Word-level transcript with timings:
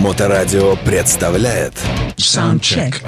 Моторадио 0.00 0.76
представляет 0.76 1.74
Саундчек. 2.16 3.02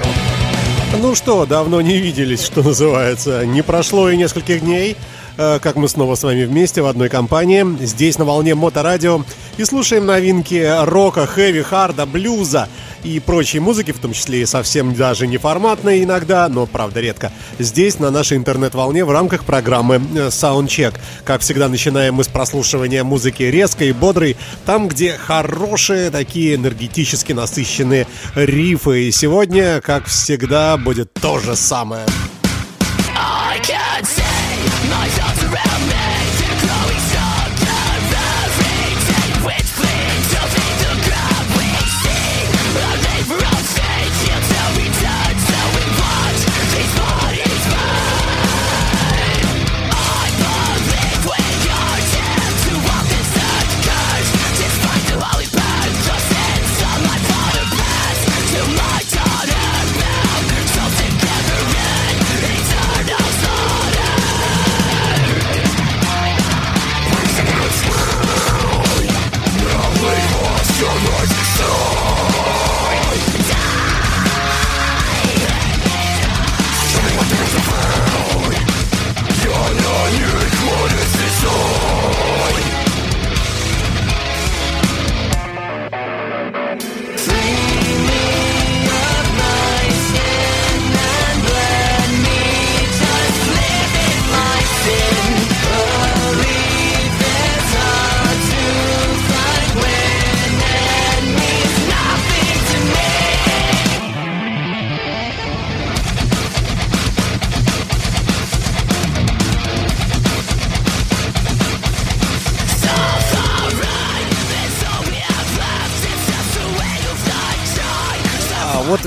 Ну 1.01 1.15
что, 1.15 1.47
давно 1.47 1.81
не 1.81 1.97
виделись, 1.97 2.43
что 2.43 2.61
называется. 2.61 3.47
Не 3.47 3.63
прошло 3.63 4.11
и 4.11 4.15
нескольких 4.15 4.61
дней, 4.61 4.95
как 5.37 5.75
мы 5.75 5.87
снова 5.87 6.15
с 6.15 6.23
вами 6.23 6.45
вместе 6.45 6.81
в 6.81 6.85
одной 6.85 7.09
компании, 7.09 7.65
здесь 7.85 8.17
на 8.17 8.25
волне 8.25 8.55
Моторадио, 8.55 9.23
и 9.57 9.65
слушаем 9.65 10.05
новинки 10.05 10.65
рока, 10.85 11.25
хэви, 11.25 11.61
харда, 11.61 12.05
блюза 12.05 12.69
и 13.03 13.19
прочей 13.19 13.59
музыки, 13.59 13.91
в 13.91 13.99
том 13.99 14.13
числе 14.13 14.41
и 14.41 14.45
совсем 14.45 14.93
даже 14.95 15.27
не 15.27 15.37
форматной 15.37 16.03
иногда, 16.03 16.47
но 16.49 16.65
правда 16.65 17.01
редко, 17.01 17.31
здесь 17.59 17.99
на 17.99 18.11
нашей 18.11 18.37
интернет-волне 18.37 19.05
в 19.05 19.11
рамках 19.11 19.43
программы 19.43 19.95
э, 19.95 20.27
Soundcheck. 20.27 20.95
Как 21.23 21.41
всегда, 21.41 21.67
начинаем 21.67 22.15
мы 22.15 22.23
с 22.23 22.27
прослушивания 22.27 23.03
музыки 23.03 23.43
резкой 23.43 23.89
и 23.89 23.93
бодрой, 23.93 24.37
там, 24.65 24.87
где 24.87 25.17
хорошие 25.17 26.09
такие 26.09 26.55
энергетически 26.55 27.33
насыщенные 27.33 28.07
рифы. 28.35 29.03
И 29.03 29.11
сегодня, 29.11 29.81
как 29.81 30.07
всегда, 30.07 30.77
будет 30.77 31.13
то 31.13 31.39
же 31.39 31.55
самое. 31.55 32.05
I 33.15 33.59
can't 33.59 34.05
see 34.05 34.22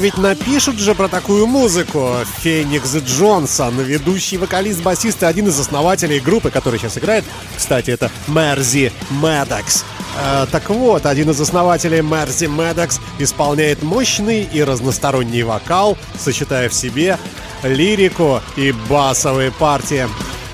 ведь 0.07 0.19
напишут 0.19 0.79
же 0.79 0.95
про 0.95 1.09
такую 1.09 1.49
музыку. 1.49 2.13
Феникс 2.39 2.95
Джонсон, 2.95 3.81
ведущий 3.81 4.37
вокалист, 4.37 4.81
басист 4.81 5.25
и 5.25 5.27
один 5.27 5.49
из 5.49 5.59
основателей 5.59 6.21
группы, 6.21 6.53
который 6.53 6.79
сейчас 6.79 6.97
играет. 6.97 7.25
Кстати, 7.57 7.91
это 7.91 8.09
Мерзи 8.29 8.93
Медокс. 9.11 9.85
Э, 10.17 10.47
так 10.53 10.71
вот, 10.71 11.07
один 11.07 11.31
из 11.31 11.41
основателей 11.41 12.03
Мерзи 12.03 12.45
Медокс 12.45 13.01
исполняет 13.19 13.83
мощный 13.83 14.45
и 14.45 14.63
разносторонний 14.63 15.43
вокал, 15.43 15.99
сочетая 16.17 16.69
в 16.69 16.73
себе 16.73 17.19
лирику 17.65 18.41
и 18.55 18.71
басовые 18.89 19.51
партии. 19.51 20.07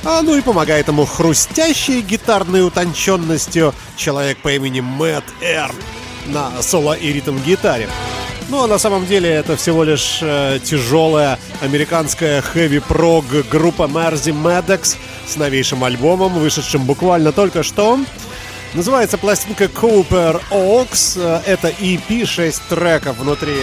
А 0.03 0.23
ну 0.23 0.35
и 0.35 0.41
помогает 0.41 0.89
ему 0.89 1.05
хрустящей 1.05 2.01
гитарной 2.01 2.67
утонченностью 2.67 3.75
человек 3.99 4.39
по 4.39 4.51
имени 4.51 4.81
Мэтт 4.81 5.27
Эр 5.43 5.71
на 6.25 6.63
соло 6.63 6.95
и 6.95 7.13
ритм 7.13 7.37
гитаре. 7.45 7.91
Ну 8.49 8.65
а 8.65 8.67
на 8.67 8.79
самом 8.79 9.07
деле 9.07 9.31
это 9.31 9.57
всего 9.57 9.85
лишь 9.85 10.19
э, 10.21 10.59
тяжелая 10.63 11.39
американская 11.61 12.43
хэви-прог 12.43 13.25
группа 13.51 13.85
Marzi 13.85 14.33
Maddox 14.33 14.97
с 15.27 15.37
новейшим 15.37 15.85
альбомом, 15.85 16.35
вышедшим 16.35 16.85
буквально 16.85 17.33
только 17.33 17.63
что. 17.63 17.99
Называется 18.75 19.19
пластинка 19.19 19.65
Cooper. 19.65 20.41
Э, 20.51 21.41
Это 21.47 21.69
EP, 21.69 22.27
6 22.27 22.63
треков 22.69 23.19
внутри. 23.19 23.55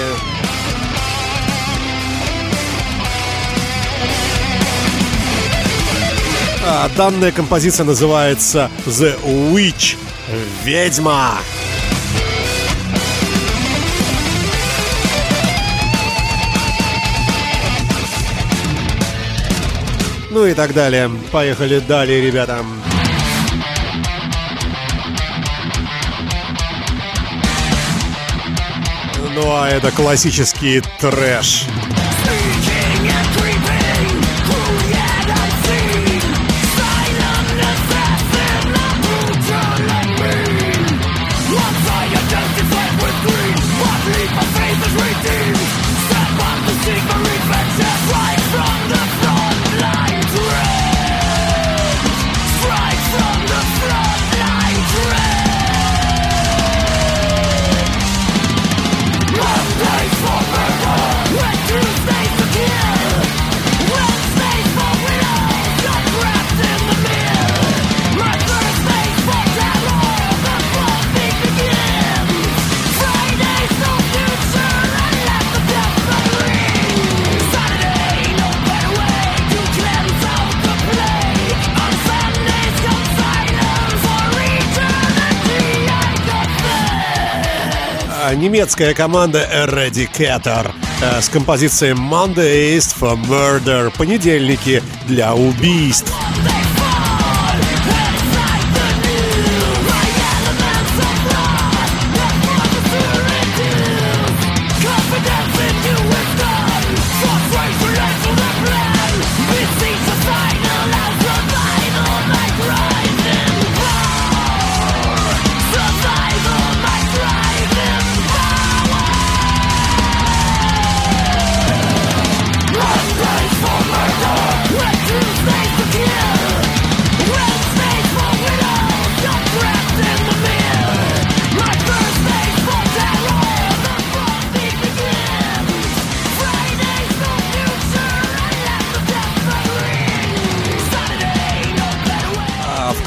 А 6.65 6.87
данная 6.95 7.31
композиция 7.31 7.83
называется 7.83 8.69
The 8.85 9.19
Witch. 9.51 9.97
Ведьма. 10.63 11.39
Ну 20.31 20.45
и 20.45 20.53
так 20.53 20.73
далее. 20.73 21.09
Поехали 21.31 21.79
далее, 21.79 22.21
ребята. 22.21 22.63
Ну 29.33 29.55
а 29.55 29.69
это 29.69 29.91
классический 29.91 30.81
трэш. 30.99 31.65
Немецкая 88.49 88.95
команда 88.95 89.47
Eradicator 89.53 90.71
э, 91.03 91.21
с 91.21 91.29
композицией 91.29 91.93
Mondays 91.93 92.91
for 92.99 93.15
Murder. 93.27 93.95
Понедельники 93.95 94.81
для 95.07 95.35
убийств. 95.35 96.11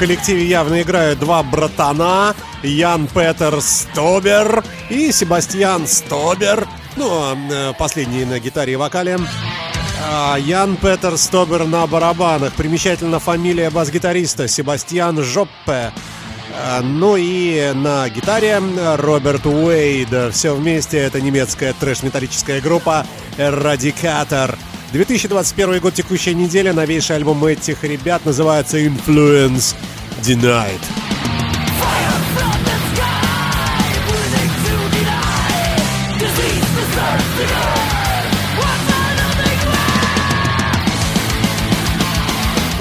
Коллективе 0.03 0.45
явно 0.45 0.83
играют 0.83 1.21
два 1.21 1.45
братана. 1.45 2.35
Ян 2.65 3.07
Петер 3.07 3.61
Стобер 3.61 4.65
и 4.91 5.13
Себастьян 5.13 5.87
Стобер. 5.87 6.67
Ну, 6.97 7.09
а, 7.09 7.37
э, 7.37 7.73
последний 7.79 8.25
на 8.25 8.41
гитаре 8.41 8.73
и 8.73 8.77
вокале. 8.77 9.21
А, 10.05 10.37
Ян 10.41 10.75
Петер 10.75 11.17
Стобер 11.17 11.67
на 11.67 11.87
барабанах. 11.87 12.53
Примечательна 12.55 13.21
фамилия 13.21 13.71
бас-гитариста 13.71 14.49
Себастьян 14.49 15.23
Жоппе. 15.23 15.93
А, 16.53 16.81
Ну 16.83 17.15
и 17.17 17.71
на 17.73 18.09
гитаре 18.09 18.61
Роберт 18.97 19.47
Уэйд. 19.47 20.35
Все 20.35 20.53
вместе 20.53 20.99
это 20.99 21.21
немецкая 21.21 21.75
трэш-металлическая 21.75 22.61
группа 22.61 23.07
Eradicatор. 23.39 24.59
2021 24.93 25.79
год, 25.79 25.95
текущая 25.95 26.35
неделя. 26.35 26.73
Новейший 26.73 27.17
альбом 27.17 27.45
этих 27.47 27.85
ребят 27.85 28.27
называется 28.27 28.79
Influence 28.79 29.77
Denied. 30.23 30.79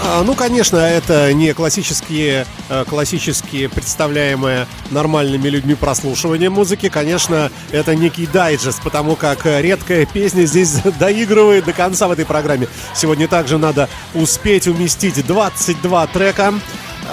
А, 0.03 0.23
Ну, 0.23 0.35
конечно, 0.35 0.77
это 0.77 1.33
не 1.33 1.53
классические, 1.53 2.45
э, 2.69 2.85
классические 2.87 3.69
представляемые 3.69 4.67
нормальными 4.91 5.47
людьми 5.49 5.73
прослушивания 5.73 6.51
музыки. 6.51 6.89
Конечно, 6.89 7.49
это 7.71 7.95
некий 7.95 8.27
дайджест, 8.27 8.83
потому 8.83 9.15
как 9.15 9.45
редкая 9.45 10.05
песня 10.05 10.45
здесь 10.45 10.73
доигрывает 10.99 11.65
до 11.65 11.73
конца 11.73 12.07
в 12.07 12.11
этой 12.11 12.25
программе. 12.25 12.67
Сегодня 12.93 13.27
также 13.27 13.57
надо 13.57 13.89
успеть 14.13 14.67
уместить 14.67 15.25
22 15.25 16.07
трека. 16.07 16.53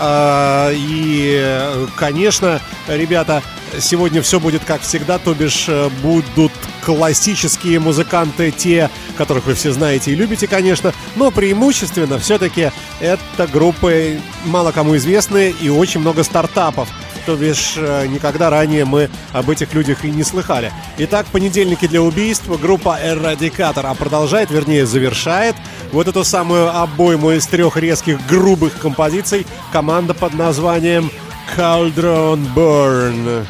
А, 0.00 0.70
И, 0.72 1.86
конечно, 1.96 2.60
ребята, 2.86 3.42
сегодня 3.78 4.22
все 4.22 4.40
будет 4.40 4.64
как 4.64 4.82
всегда, 4.82 5.18
то 5.18 5.34
бишь 5.34 5.66
э, 5.68 5.88
будут 6.02 6.52
классические 6.84 7.80
музыканты, 7.80 8.50
те, 8.50 8.90
которых 9.16 9.46
вы 9.46 9.54
все 9.54 9.72
знаете 9.72 10.12
и 10.12 10.14
любите, 10.14 10.46
конечно, 10.46 10.92
но 11.16 11.30
преимущественно 11.30 12.18
все-таки 12.18 12.70
это 13.00 13.46
группы 13.46 14.20
мало 14.44 14.72
кому 14.72 14.96
известные 14.96 15.50
и 15.50 15.68
очень 15.68 16.00
много 16.00 16.22
стартапов. 16.22 16.88
То 17.28 17.36
бишь, 17.36 17.74
э, 17.76 18.06
никогда 18.06 18.48
ранее 18.48 18.86
мы 18.86 19.10
об 19.34 19.50
этих 19.50 19.74
людях 19.74 20.02
и 20.02 20.10
не 20.10 20.22
слыхали. 20.22 20.72
Итак, 20.96 21.26
понедельники 21.26 21.86
для 21.86 22.00
убийств. 22.00 22.48
Группа 22.58 22.98
Эрадикатор 22.98 23.84
а 23.84 23.92
продолжает, 23.92 24.50
вернее, 24.50 24.86
завершает 24.86 25.54
вот 25.92 26.08
эту 26.08 26.24
самую 26.24 26.74
обойму 26.74 27.32
из 27.32 27.46
трех 27.46 27.76
резких 27.76 28.26
грубых 28.26 28.78
композиций. 28.78 29.46
Команда 29.72 30.14
под 30.14 30.32
названием 30.32 31.10
Cauldron 31.54 32.46
Burn. 32.54 33.46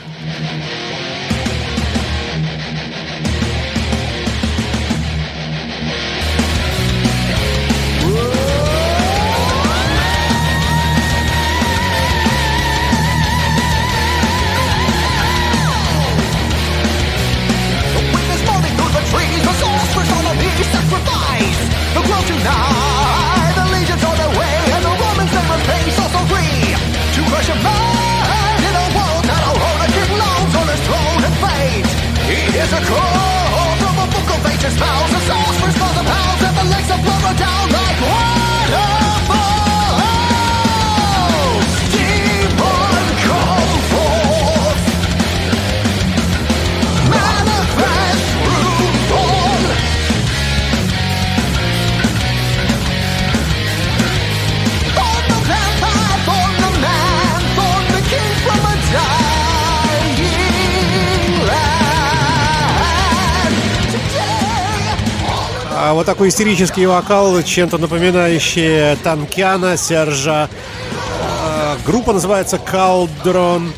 Такой 66.08 66.30
истерический 66.30 66.86
вокал, 66.86 67.42
чем-то 67.42 67.76
напоминающий 67.76 68.96
Танкяна, 69.04 69.76
Сержа. 69.76 70.48
А, 71.42 71.76
Группа 71.84 72.14
называется 72.14 72.56
Cauldron 72.56 73.70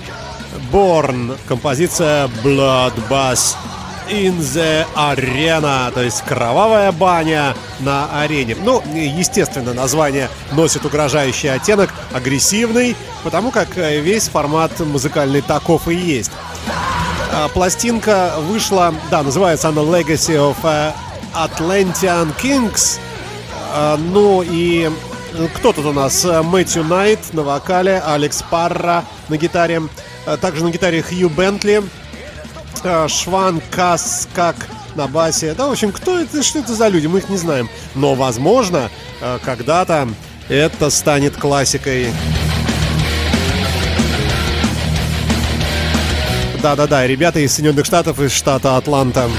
Born. 0.70 1.36
Композиция 1.48 2.28
Blood 2.44 2.92
Bass 3.10 3.56
in 4.08 4.38
the 4.38 4.86
Arena, 4.94 5.90
то 5.90 6.02
есть 6.02 6.22
кровавая 6.22 6.92
баня 6.92 7.56
на 7.80 8.08
арене. 8.20 8.56
Ну, 8.62 8.80
естественно, 8.94 9.74
название 9.74 10.28
носит 10.52 10.84
угрожающий 10.84 11.52
оттенок, 11.52 11.92
агрессивный, 12.12 12.94
потому 13.24 13.50
как 13.50 13.76
э, 13.76 13.98
весь 13.98 14.28
формат 14.28 14.78
музыкальный 14.78 15.40
таков 15.40 15.88
и 15.88 15.96
есть. 15.96 16.30
А, 17.32 17.48
Пластинка 17.48 18.34
вышла, 18.38 18.94
да, 19.10 19.24
называется 19.24 19.70
она 19.70 19.82
Legacy 19.82 20.36
of 20.36 20.56
э, 20.62 20.92
Atlantean 21.34 22.34
Kings. 22.40 22.98
А, 23.72 23.96
Ну 23.96 24.42
и 24.42 24.90
э, 25.34 25.48
кто 25.54 25.72
тут 25.72 25.86
у 25.86 25.92
нас? 25.92 26.24
Э, 26.24 26.42
Мэтью 26.42 26.84
Найт 26.84 27.32
на 27.32 27.42
вокале, 27.42 28.02
Алекс 28.04 28.42
Парра 28.42 29.04
на 29.28 29.36
гитаре, 29.36 29.82
э, 30.26 30.36
также 30.36 30.64
на 30.64 30.70
гитаре 30.70 31.02
Хью 31.02 31.28
Бентли, 31.28 31.82
Шван 33.08 33.60
Каскак 33.70 34.56
на 34.94 35.06
басе. 35.06 35.54
Да, 35.54 35.68
в 35.68 35.72
общем, 35.72 35.92
кто 35.92 36.18
это, 36.18 36.42
что 36.42 36.58
это 36.58 36.74
за 36.74 36.88
люди, 36.88 37.06
мы 37.06 37.18
их 37.18 37.28
не 37.28 37.36
знаем. 37.36 37.68
Но, 37.94 38.14
возможно, 38.14 38.90
когда-то 39.44 40.08
это 40.48 40.88
станет 40.88 41.36
классикой. 41.36 42.08
Да-да-да, 46.62 47.06
ребята 47.06 47.40
из 47.40 47.52
Соединенных 47.54 47.86
Штатов, 47.86 48.20
из 48.20 48.32
штата 48.32 48.76
Атланта. 48.76 49.30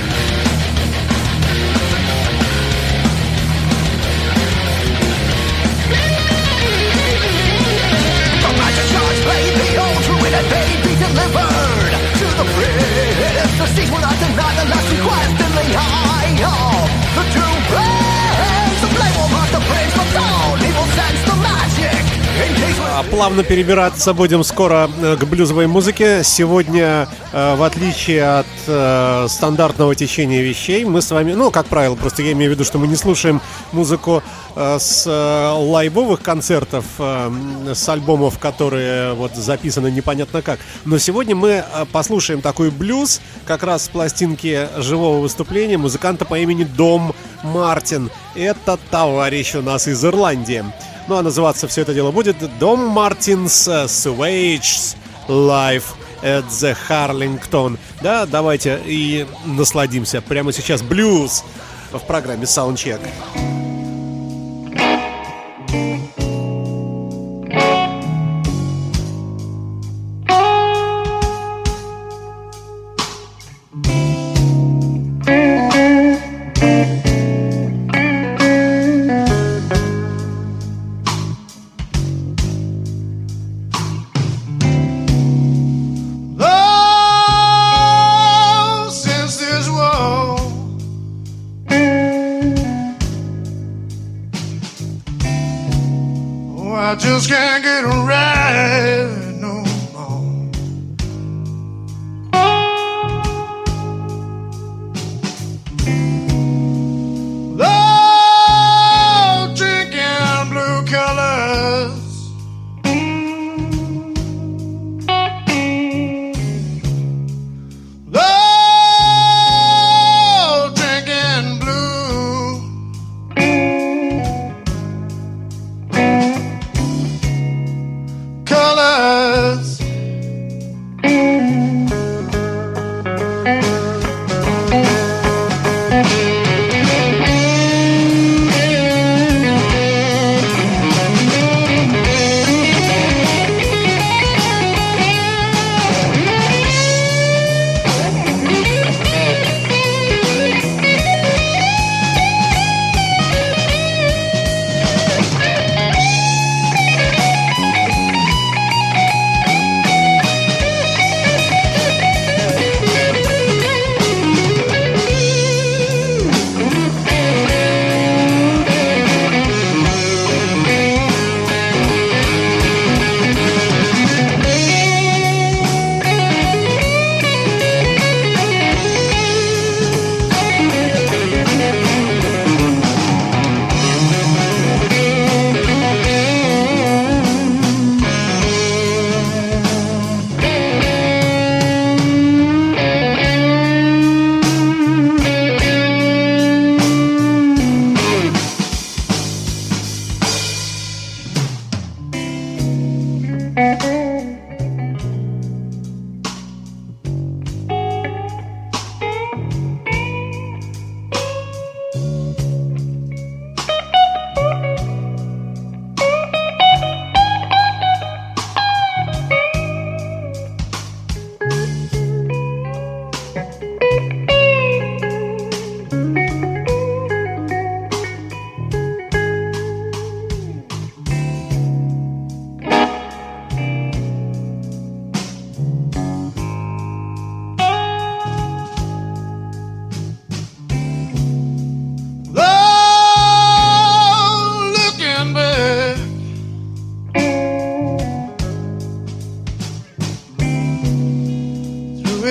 Плавно 23.21 23.43
перебираться 23.43 24.15
будем 24.15 24.43
скоро 24.43 24.89
э, 24.99 25.15
к 25.15 25.25
блюзовой 25.25 25.67
музыке. 25.67 26.23
Сегодня, 26.23 27.07
э, 27.31 27.55
в 27.55 27.61
отличие 27.61 28.39
от 28.39 28.47
э, 28.65 29.27
стандартного 29.29 29.93
течения 29.93 30.41
вещей, 30.41 30.85
мы 30.85 31.03
с 31.03 31.11
вами, 31.11 31.33
ну, 31.33 31.51
как 31.51 31.67
правило, 31.67 31.93
просто 31.93 32.23
я 32.23 32.31
имею 32.31 32.49
в 32.49 32.55
виду, 32.55 32.65
что 32.65 32.79
мы 32.79 32.87
не 32.87 32.95
слушаем 32.95 33.39
музыку 33.73 34.23
с 34.55 35.05
лайвовых 35.05 36.21
концертов, 36.21 36.83
с 36.97 37.89
альбомов, 37.89 38.37
которые 38.37 39.13
вот 39.13 39.33
записаны 39.35 39.91
непонятно 39.91 40.41
как. 40.41 40.59
Но 40.83 40.97
сегодня 40.97 41.35
мы 41.35 41.63
послушаем 41.93 42.41
такой 42.41 42.69
блюз, 42.69 43.21
как 43.45 43.63
раз 43.63 43.85
с 43.85 43.87
пластинки 43.87 44.67
живого 44.77 45.21
выступления 45.21 45.77
музыканта 45.77 46.25
по 46.25 46.37
имени 46.37 46.65
Дом 46.65 47.15
Мартин. 47.43 48.09
Это 48.35 48.77
товарищ 48.89 49.55
у 49.55 49.61
нас 49.61 49.87
из 49.87 50.03
Ирландии. 50.03 50.65
Ну 51.07 51.15
а 51.15 51.21
называться 51.21 51.67
все 51.67 51.81
это 51.81 51.93
дело 51.93 52.11
будет 52.11 52.37
Дом 52.59 52.79
Мартинс 52.87 53.67
Swage 53.67 54.95
Live 55.27 55.83
at 56.21 56.45
the 56.47 56.77
Harlington. 56.89 57.77
Да, 58.01 58.25
давайте 58.25 58.79
и 58.85 59.25
насладимся 59.45 60.21
прямо 60.21 60.53
сейчас 60.53 60.81
блюз 60.81 61.43
в 61.91 61.99
программе 61.99 62.43
Soundcheck. 62.43 63.01
just 63.31 63.60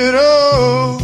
it 0.01 0.15
all. 0.15 1.01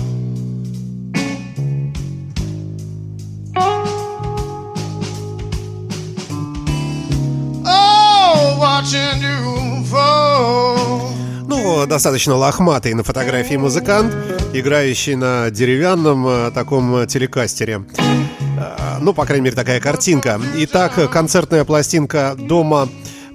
Ну, 11.49 11.87
достаточно 11.87 12.35
лохматый 12.37 12.95
на 12.95 13.03
фотографии 13.03 13.57
музыкант, 13.57 14.15
играющий 14.53 15.15
на 15.15 15.51
деревянном 15.51 16.27
э, 16.27 16.51
таком 16.53 16.97
э, 16.97 17.07
телекастере. 17.07 17.85
Э, 17.99 18.99
Ну, 19.01 19.13
по 19.13 19.25
крайней 19.27 19.45
мере, 19.45 19.57
такая 19.57 19.81
картинка. 19.81 20.41
Итак, 20.57 21.11
концертная 21.11 21.65
пластинка 21.65 22.35
дома 22.39 22.89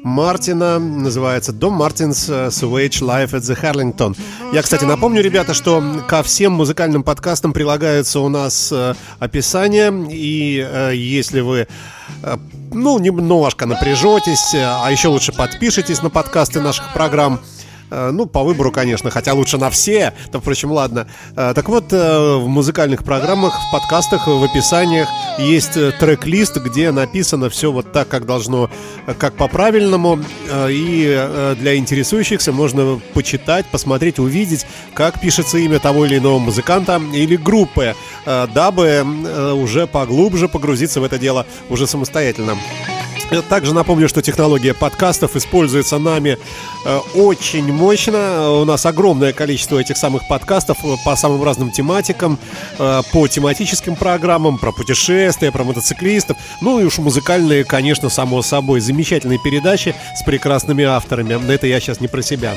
Мартина. 0.04 0.80
Называется 0.80 1.52
«Дом 1.52 1.74
Мартинс 1.74 2.30
Swage 2.30 3.02
Life 3.02 3.32
at 3.32 3.42
the 3.42 3.60
Harlington». 3.62 4.18
Я, 4.54 4.62
кстати, 4.62 4.86
напомню, 4.86 5.22
ребята, 5.22 5.54
что 5.54 5.84
ко 6.08 6.24
всем 6.24 6.54
музыкальным 6.54 7.04
подкастам 7.04 7.54
прилагается 7.54 8.20
у 8.20 8.30
нас 8.30 8.72
э, 8.72 8.96
описание, 9.20 9.92
и 10.10 10.66
э, 10.68 10.92
если 10.96 11.42
вы 11.42 11.68
э, 12.24 12.38
ну, 12.72 13.00
немножко 13.00 13.66
напряжетесь, 13.66 14.54
э, 14.54 14.64
а 14.64 14.90
еще 14.92 15.10
лучше 15.10 15.32
подпишитесь 15.32 16.02
на 16.02 16.10
подкасты 16.10 16.62
наших 16.62 16.94
программ, 16.94 17.40
Э, 17.40 17.61
Ну, 17.92 18.26
по 18.26 18.44
выбору, 18.44 18.72
конечно, 18.72 19.10
хотя 19.12 19.34
лучше 19.34 19.58
на 19.58 19.70
все. 19.70 20.14
Да, 20.32 20.40
впрочем, 20.40 20.72
ладно. 20.72 21.08
Э, 21.36 21.54
Так 21.54 21.68
вот, 21.70 21.92
э, 21.92 22.36
в 22.38 22.48
музыкальных 22.48 23.04
программах, 23.04 23.54
в 23.54 23.72
подкастах, 23.72 24.28
в 24.28 24.44
описаниях 24.44 25.08
есть 25.38 25.76
э, 25.76 25.92
трек-лист, 26.00 26.58
где 26.58 26.92
написано 26.92 27.50
все 27.50 27.72
вот 27.72 27.92
так, 27.92 28.08
как 28.08 28.26
должно, 28.26 28.70
э, 29.08 29.14
как 29.14 29.34
по-правильному. 29.36 30.20
Э, 30.50 30.72
И 30.72 31.06
э, 31.08 31.56
для 31.60 31.76
интересующихся 31.76 32.52
можно 32.54 33.00
почитать, 33.14 33.66
посмотреть, 33.66 34.20
увидеть, 34.20 34.66
как 34.94 35.20
пишется 35.20 35.58
имя 35.58 35.80
того 35.80 36.06
или 36.06 36.18
иного 36.18 36.40
музыканта 36.40 37.02
или 37.14 37.36
группы, 37.36 37.94
э, 38.26 38.48
дабы 38.54 38.86
э, 39.04 39.52
уже 39.52 39.86
поглубже 39.88 40.48
погрузиться 40.48 41.02
в 41.02 41.04
это 41.04 41.18
дело 41.18 41.46
уже 41.70 41.88
самостоятельно. 41.88 42.56
Я 43.32 43.42
Также 43.42 43.74
напомню, 43.74 44.10
что 44.10 44.22
технология 44.22 44.74
подкастов 44.74 45.38
используется 45.38 45.98
нами 46.00 46.38
э, 46.84 46.98
очень 47.16 47.72
мощно. 47.72 48.52
У 48.52 48.66
нас 48.66 48.86
огромное 48.86 49.32
количество 49.32 49.80
этих 49.80 49.96
самых 49.96 50.28
подкастов 50.28 50.80
э, 50.84 50.96
по 51.06 51.16
самым 51.16 51.42
разным 51.42 51.72
тематикам, 51.72 52.38
э, 52.78 53.02
по 53.14 53.28
тематическим 53.30 53.96
программам, 53.96 54.58
про 54.58 54.74
путешествия, 54.74 55.50
про 55.50 55.64
мотоциклистов. 55.64 56.36
Ну 56.60 56.82
и 56.82 56.84
уж 56.84 56.98
музыкальные, 56.98 57.64
конечно, 57.64 58.10
само 58.10 58.42
собой. 58.42 58.82
Замечательные 58.82 59.40
передачи 59.40 59.96
с 60.14 60.24
прекрасными 60.24 60.84
авторами. 60.84 61.40
Это 61.54 61.68
я 61.68 61.80
сейчас 61.80 62.02
не 62.02 62.10
про 62.10 62.22
себя. 62.22 62.54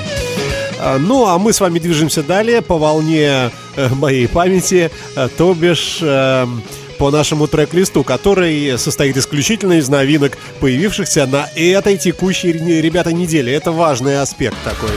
Ну, 0.98 1.26
а 1.26 1.38
мы 1.38 1.52
с 1.52 1.60
вами 1.60 1.78
движемся 1.78 2.24
далее 2.24 2.60
по 2.60 2.76
волне 2.78 3.52
моей 3.92 4.26
памяти, 4.26 4.90
то 5.38 5.54
бишь 5.54 5.98
э, 6.02 6.46
по 6.96 7.10
нашему 7.10 7.46
трек-листу, 7.46 8.04
который 8.04 8.78
состоит 8.78 9.16
исключительно 9.16 9.74
из 9.74 9.88
новинок, 9.88 10.38
появившихся 10.60 11.26
на 11.26 11.48
этой 11.54 11.96
текущей, 11.98 12.52
ре- 12.52 12.80
ребята, 12.80 13.12
неделе. 13.12 13.52
Это 13.52 13.72
важный 13.72 14.20
аспект 14.20 14.56
такой. 14.64 14.90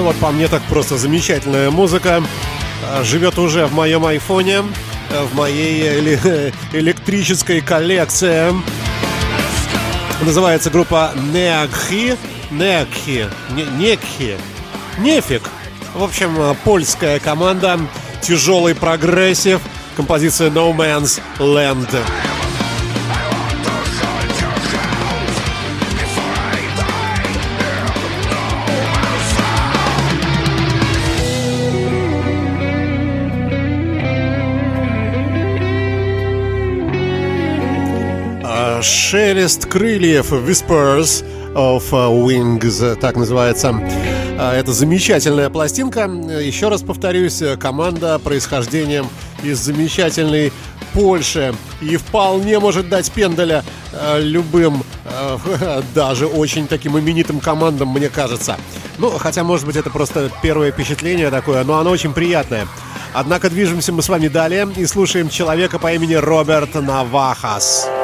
Ну 0.00 0.06
вот 0.06 0.16
по 0.16 0.30
мне 0.30 0.48
так 0.48 0.62
просто 0.62 0.96
замечательная 0.96 1.70
музыка. 1.70 2.22
А, 2.88 3.04
Живет 3.04 3.38
уже 3.38 3.66
в 3.66 3.74
моем 3.74 4.06
айфоне, 4.06 4.62
э, 5.10 5.22
в 5.30 5.34
моей 5.34 5.82
эле- 5.82 6.54
электрической 6.72 7.60
коллекции. 7.60 8.46
Называется 10.22 10.70
группа 10.70 11.12
Неакхи. 11.34 12.16
Неакхи. 12.50 13.26
Не- 13.50 13.64
Некхи. 13.78 14.38
Нефиг. 14.96 15.42
В 15.94 16.02
общем, 16.02 16.34
э, 16.40 16.54
польская 16.64 17.18
команда. 17.20 17.78
Тяжелый 18.22 18.74
прогрессив. 18.74 19.60
Композиция 19.96 20.48
No 20.48 20.74
Man's 20.74 21.20
Land. 21.38 21.94
Шелест 39.10 39.66
крыльев 39.66 40.32
Whispers 40.32 41.24
of 41.52 41.90
Wings, 41.90 42.94
так 42.94 43.16
называется. 43.16 43.74
А, 44.38 44.54
Это 44.54 44.72
замечательная 44.72 45.50
пластинка. 45.50 46.02
Еще 46.02 46.68
раз 46.68 46.82
повторюсь, 46.82 47.42
команда 47.58 48.20
происхождением 48.20 49.08
из 49.42 49.58
замечательной 49.58 50.52
Польши 50.92 51.52
и 51.80 51.96
вполне 51.96 52.60
может 52.60 52.88
дать 52.88 53.10
пендаля 53.10 53.64
э, 53.92 54.20
любым, 54.20 54.84
э, 55.04 55.82
даже 55.92 56.28
очень 56.28 56.68
таким 56.68 56.96
именитым 56.96 57.40
командам, 57.40 57.88
мне 57.88 58.10
кажется. 58.10 58.58
Ну, 58.98 59.10
хотя, 59.18 59.42
может 59.42 59.66
быть, 59.66 59.74
это 59.74 59.90
просто 59.90 60.30
первое 60.40 60.70
впечатление 60.70 61.30
такое, 61.30 61.64
но 61.64 61.80
оно 61.80 61.90
очень 61.90 62.12
приятное. 62.12 62.68
Однако 63.12 63.50
движемся 63.50 63.92
мы 63.92 64.02
с 64.02 64.08
вами 64.08 64.28
далее 64.28 64.68
и 64.76 64.86
слушаем 64.86 65.30
человека 65.30 65.80
по 65.80 65.92
имени 65.92 66.14
Роберт 66.14 66.76
Навахас. 66.76 67.88
Some 67.88 67.99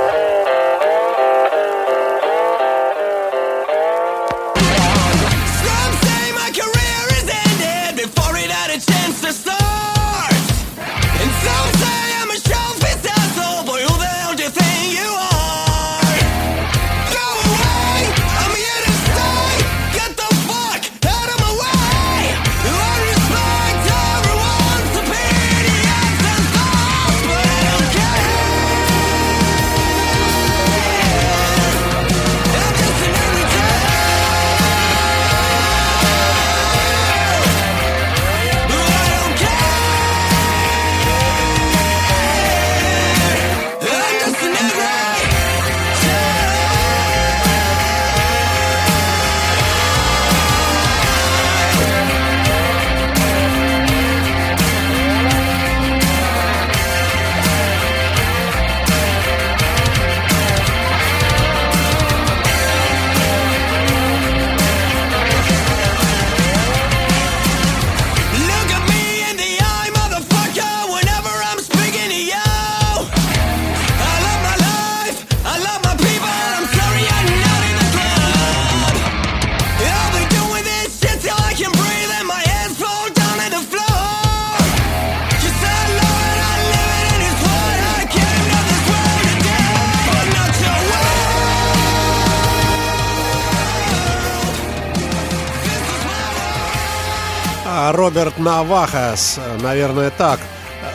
Навахас, 98.47 99.39
э, 99.39 99.59
наверное, 99.61 100.11
так. 100.11 100.39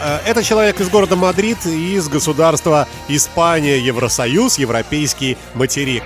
Э, 0.01 0.19
Это 0.25 0.41
человек 0.41 0.79
из 0.79 0.87
города 0.89 1.17
Мадрид 1.17 1.57
и 1.65 1.95
из 1.95 2.07
государства 2.07 2.87
Испания, 3.09 3.77
Евросоюз, 3.77 4.57
Европейский 4.57 5.37
материк. 5.53 6.03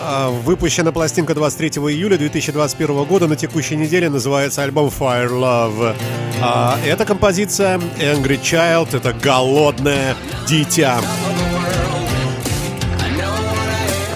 А, 0.00 0.30
Выпущена 0.30 0.92
пластинка 0.92 1.34
23 1.34 1.68
июля 1.92 2.16
2021 2.16 3.04
года. 3.06 3.26
На 3.26 3.34
текущей 3.34 3.74
неделе 3.74 4.08
называется 4.08 4.62
альбом 4.62 4.86
Fire 4.86 5.30
Love. 5.30 5.96
А, 6.40 6.78
Эта 6.86 7.04
композиция 7.04 7.78
Angry 7.98 8.40
Child, 8.40 8.96
это 8.96 9.12
голодное 9.12 10.14
дитя. 10.46 11.00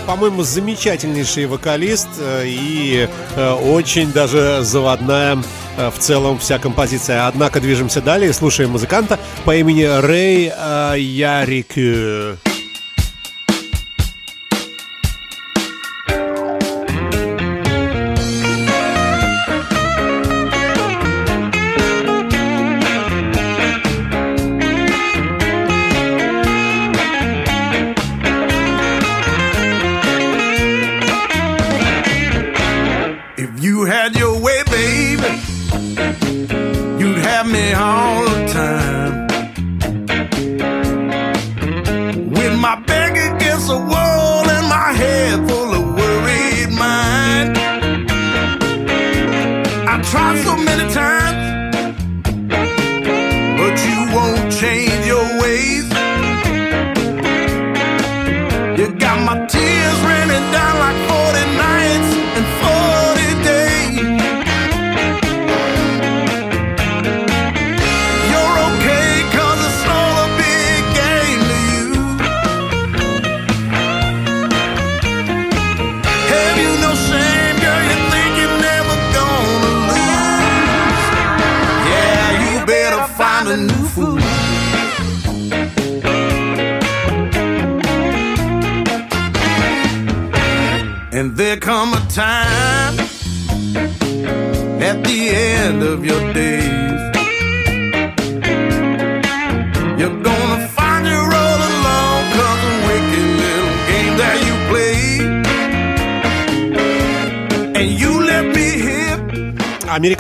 По-моему, 0.06 0.42
замечательнейший 0.42 1.46
вокалист 1.46 2.08
э, 2.18 2.44
и 2.46 3.08
э, 3.36 3.50
очень 3.52 4.12
даже 4.12 4.58
заводная 4.62 5.38
э, 5.76 5.90
в 5.90 5.98
целом 5.98 6.38
вся 6.38 6.58
композиция. 6.58 7.26
Однако 7.28 7.60
движемся 7.60 8.00
далее 8.00 8.32
слушаем 8.32 8.70
музыканта 8.70 9.18
по 9.44 9.54
имени 9.54 9.84
Рэй 9.84 10.52
э, 10.54 12.51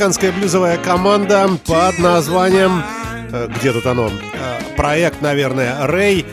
американская 0.02 0.32
блюзовая 0.32 0.78
команда 0.78 1.48
под 1.64 1.96
названием... 2.00 2.82
э, 3.32 3.48
Где 3.56 3.70
тут 3.72 3.86
оно? 3.86 4.08
Э, 4.08 4.74
Проект, 4.76 5.22
наверное, 5.22 5.86
Рэй 5.86 6.26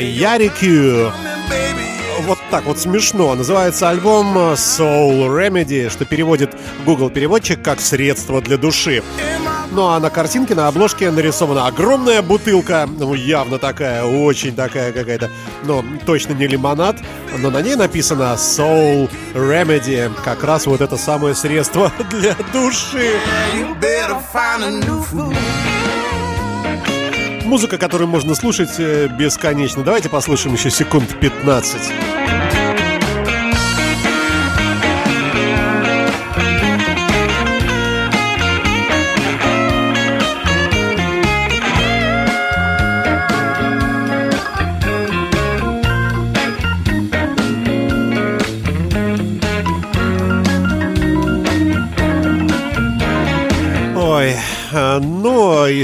Ярикю. 0.00 1.10
Вот 2.20 2.38
так 2.52 2.66
вот 2.66 2.78
смешно. 2.78 3.34
Называется 3.34 3.88
альбом 3.90 4.38
Soul 4.54 5.26
Remedy, 5.26 5.90
что 5.90 6.04
переводит 6.04 6.54
Google 6.84 7.10
переводчик 7.10 7.60
как 7.60 7.80
средство 7.80 8.40
для 8.40 8.58
души. 8.58 9.02
Ну 9.72 9.88
а 9.88 9.98
на 9.98 10.08
картинке, 10.10 10.54
на 10.54 10.68
обложке 10.68 11.10
нарисована 11.10 11.66
огромная 11.66 12.22
бутылка, 12.22 12.88
ну 12.88 13.14
явно 13.14 13.58
такая, 13.58 14.04
очень 14.04 14.54
такая 14.54 14.92
какая-то, 14.92 15.30
ну 15.64 15.84
точно 16.06 16.32
не 16.34 16.46
лимонад, 16.46 16.96
но 17.38 17.50
на 17.50 17.62
ней 17.62 17.76
написано 17.76 18.34
Soul 18.36 19.10
Remedy, 19.34 20.10
как 20.24 20.44
раз 20.44 20.66
вот 20.66 20.80
это 20.80 20.96
самое 20.96 21.34
средство 21.34 21.92
для 22.10 22.34
души. 22.52 23.12
Музыка, 27.44 27.78
которую 27.78 28.08
можно 28.08 28.34
слушать 28.34 28.74
э, 28.78 29.08
бесконечно. 29.08 29.84
Давайте 29.84 30.08
послушаем 30.08 30.54
еще 30.56 30.70
секунд 30.70 31.18
15. 31.20 32.45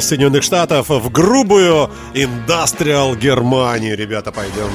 Из 0.02 0.08
Соединенных 0.08 0.42
Штатов 0.42 0.88
в 0.88 1.10
грубую 1.10 1.88
индастриал 2.12 3.14
Германию, 3.14 3.96
ребята, 3.96 4.32
пойдем. 4.32 4.70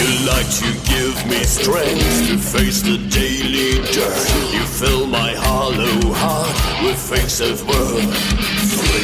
You 0.00 0.26
like 0.26 0.50
to 0.58 0.66
give 0.84 1.26
me 1.26 1.44
strength 1.44 2.28
to 2.28 2.36
face 2.36 2.82
the 2.82 2.98
daily 3.08 3.80
dirt. 3.92 4.28
You 4.52 4.64
fill 4.66 5.06
my 5.06 5.34
hollow 5.34 6.12
heart 6.14 6.54
with 6.82 6.98
fakes 6.98 7.40
of 7.40 7.64
worth. 7.66 8.02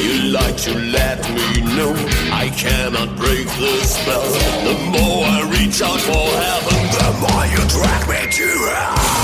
You 0.02 0.32
like 0.32 0.56
to 0.64 0.74
let 0.74 1.22
me 1.30 1.60
know 1.76 1.94
I 2.32 2.50
cannot 2.50 3.16
break 3.16 3.46
the 3.46 3.84
spell. 3.84 4.28
The 4.64 4.74
more 4.90 5.24
I 5.24 5.42
reach 5.48 5.80
out 5.80 6.00
for 6.00 6.28
heaven, 6.44 6.90
the 6.98 7.12
more 7.22 7.46
you 7.46 7.62
drag 7.68 8.08
me 8.08 8.30
to 8.32 8.48
hell. 8.74 9.20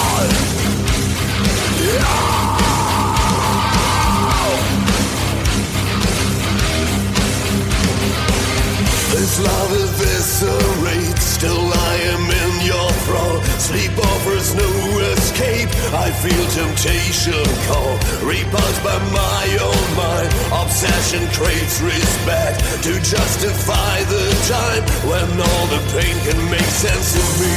This 9.27 9.41
love 9.41 9.73
eviscerates, 9.75 11.19
still 11.19 11.67
I 11.91 11.95
am 12.15 12.25
in 12.31 12.53
your 12.62 12.91
thrall. 13.03 13.43
Sleep 13.59 13.91
offers 13.99 14.55
no 14.55 14.71
escape. 15.19 15.67
I 15.91 16.15
feel 16.23 16.45
temptation 16.55 17.43
call, 17.67 17.99
repulsed 18.23 18.83
by 18.87 18.95
my 19.11 19.45
own 19.67 19.87
mind. 19.99 20.31
Obsession 20.62 21.27
craves 21.35 21.83
respect 21.83 22.62
to 22.87 22.93
justify 23.03 23.99
the 24.07 24.31
time 24.47 24.85
when 25.11 25.27
all 25.27 25.67
the 25.75 25.83
pain 25.91 26.15
can 26.23 26.39
make 26.47 26.71
sense 26.71 27.19
of 27.19 27.27
me. 27.43 27.57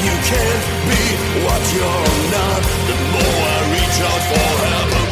You 0.00 0.16
can't 0.32 0.64
be 0.88 1.04
what 1.44 1.62
you're 1.76 2.08
not. 2.32 2.62
The 2.88 2.96
more 3.12 3.40
I 3.52 3.58
reach 3.68 3.98
out 4.00 4.22
for 4.32 4.48
help, 4.64 5.05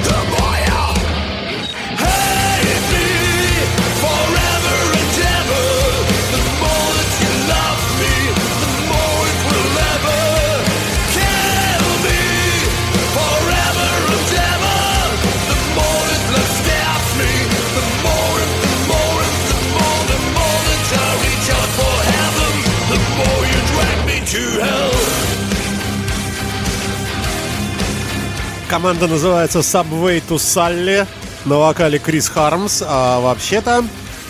Команда 28.74 29.06
называется 29.06 29.60
Subway 29.60 30.20
to 30.28 30.34
Sally. 30.34 31.06
На 31.44 31.58
вокале 31.58 32.00
Крис 32.00 32.28
Хармс. 32.28 32.82
А 32.84 33.20
вообще-то, 33.20 33.84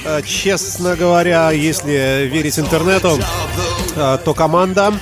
э, 0.05 0.21
честно 0.21 0.97
говоря, 0.97 1.51
если 1.51 2.29
верить 2.31 2.59
интернету, 2.59 3.19
э, 3.97 4.19
то 4.23 4.35
команда 4.35 4.93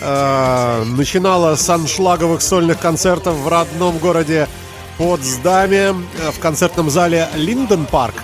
э, 0.00 0.84
начинала 0.84 1.54
с 1.54 1.70
аншлаговых 1.70 2.42
сольных 2.42 2.80
концертов 2.80 3.36
в 3.36 3.46
родном 3.46 3.98
городе 3.98 4.48
Потсдаме 4.98 5.92
в 6.32 6.40
концертном 6.40 6.90
зале 6.90 7.28
Линден 7.36 7.86
Парк. 7.86 8.16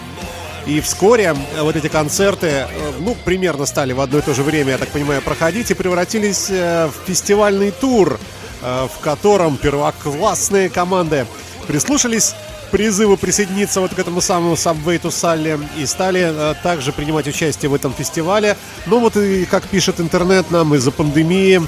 И 0.66 0.80
вскоре 0.80 1.36
вот 1.60 1.76
эти 1.76 1.86
концерты, 1.86 2.66
ну, 2.98 3.16
примерно 3.24 3.64
стали 3.64 3.92
в 3.92 4.00
одно 4.00 4.18
и 4.18 4.22
то 4.22 4.34
же 4.34 4.42
время, 4.42 4.72
я 4.72 4.78
так 4.78 4.88
понимаю, 4.88 5.22
проходить 5.22 5.70
и 5.70 5.74
превратились 5.74 6.50
в 6.50 6.92
фестивальный 7.06 7.70
тур, 7.70 8.18
в 8.62 9.00
котором 9.00 9.56
первоклассные 9.56 10.68
команды 10.68 11.26
прислушались 11.66 12.34
призыву 12.70 13.16
присоединиться 13.16 13.80
вот 13.80 13.94
к 13.94 13.98
этому 13.98 14.20
самому 14.20 14.54
Subway 14.54 15.00
to 15.00 15.08
Sally 15.08 15.60
и 15.76 15.86
стали 15.86 16.20
э, 16.22 16.54
также 16.62 16.92
принимать 16.92 17.26
участие 17.26 17.70
в 17.70 17.74
этом 17.74 17.92
фестивале. 17.92 18.56
Ну 18.86 19.00
вот 19.00 19.16
и, 19.16 19.44
как 19.44 19.66
пишет 19.66 20.00
интернет, 20.00 20.50
нам 20.50 20.74
из-за 20.74 20.90
пандемии 20.90 21.62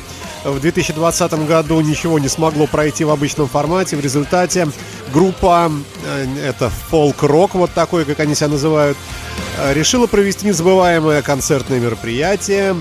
в 0.44 0.60
2020 0.60 1.46
году 1.46 1.80
ничего 1.80 2.18
не 2.18 2.28
смогло 2.28 2.66
пройти 2.66 3.04
в 3.04 3.10
обычном 3.10 3.48
формате. 3.48 3.96
В 3.96 4.00
результате 4.00 4.68
группа, 5.12 5.72
э, 6.04 6.26
это 6.44 6.70
фолк-рок, 6.70 7.54
вот 7.54 7.72
такой, 7.72 8.04
как 8.04 8.20
они 8.20 8.34
себя 8.34 8.48
называют, 8.48 8.96
э, 9.58 9.72
решила 9.74 10.06
провести 10.06 10.46
незабываемое 10.46 11.22
концертное 11.22 11.80
мероприятие 11.80 12.76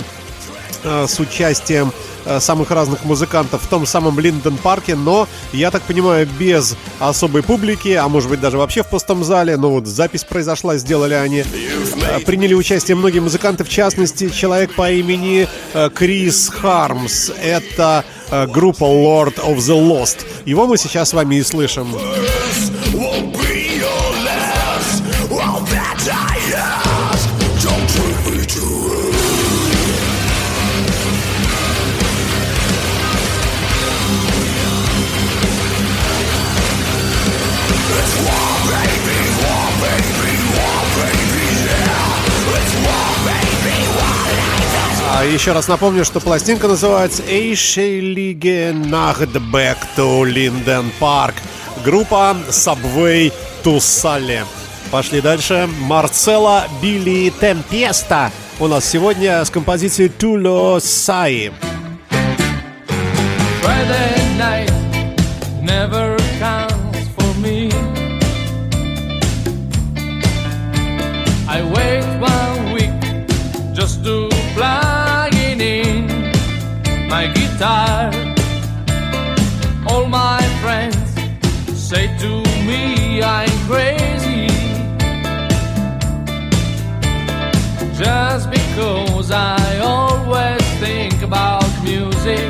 э, 0.83 1.05
с 1.07 1.19
участием 1.19 1.89
э, 1.89 2.18
самых 2.39 2.71
разных 2.71 3.05
музыкантов 3.05 3.63
в 3.63 3.67
том 3.67 3.85
самом 3.85 4.19
Линден 4.19 4.57
парке, 4.57 4.95
но, 4.95 5.27
я 5.53 5.71
так 5.71 5.83
понимаю, 5.83 6.27
без 6.39 6.75
особой 6.99 7.43
публики, 7.43 7.89
а 7.89 8.07
может 8.07 8.29
быть 8.29 8.39
даже 8.39 8.57
вообще 8.57 8.83
в 8.83 8.87
пустом 8.87 9.23
зале, 9.23 9.57
но 9.57 9.71
вот 9.71 9.87
запись 9.87 10.23
произошла, 10.23 10.77
сделали 10.77 11.13
они. 11.13 11.43
Э, 12.09 12.19
Приняли 12.25 12.53
участие 12.53 12.95
многие 12.95 13.19
музыканты, 13.19 13.63
в 13.63 13.69
частности, 13.69 14.29
человек 14.29 14.73
по 14.75 14.91
имени 14.91 15.47
э, 15.73 15.89
Крис 15.93 16.49
Хармс. 16.49 17.31
Это 17.41 18.03
э, 18.29 18.47
группа 18.47 18.83
Lord 18.83 19.35
of 19.37 19.57
the 19.57 19.79
Lost. 19.79 20.25
Его 20.45 20.67
мы 20.67 20.77
сейчас 20.77 21.09
с 21.09 21.13
вами 21.13 21.35
и 21.35 21.43
слышим. 21.43 21.87
Еще 45.23 45.51
раз 45.51 45.67
напомню, 45.67 46.05
что 46.05 46.19
пластинка 46.19 46.67
называется 46.67 47.23
Эйшелиге 47.27 48.71
Нахд 48.73 49.35
Back 49.35 49.77
to 49.95 50.23
Linden 50.23 50.85
Park. 50.99 51.33
Группа 51.83 52.35
Subway 52.49 53.31
to 53.63 53.77
Sally. 53.77 54.39
Пошли 54.91 55.21
дальше. 55.21 55.69
Марцела 55.81 56.67
Билли 56.81 57.31
Темпеста 57.39 58.31
у 58.59 58.67
нас 58.67 58.85
сегодня 58.85 59.43
с 59.45 59.49
композицией 59.49 60.09
Туло 60.09 60.79
Саи. 60.79 61.51
Friday 61.51 61.68
tired. 77.59 78.15
All 79.89 80.05
my 80.05 80.41
friends 80.61 80.95
say 81.77 82.07
to 82.19 82.31
me 82.65 83.21
I'm 83.21 83.49
crazy. 83.67 84.47
Just 88.01 88.49
because 88.49 89.29
I 89.29 89.79
always 89.79 90.63
think 90.79 91.21
about 91.21 91.67
music. 91.83 92.49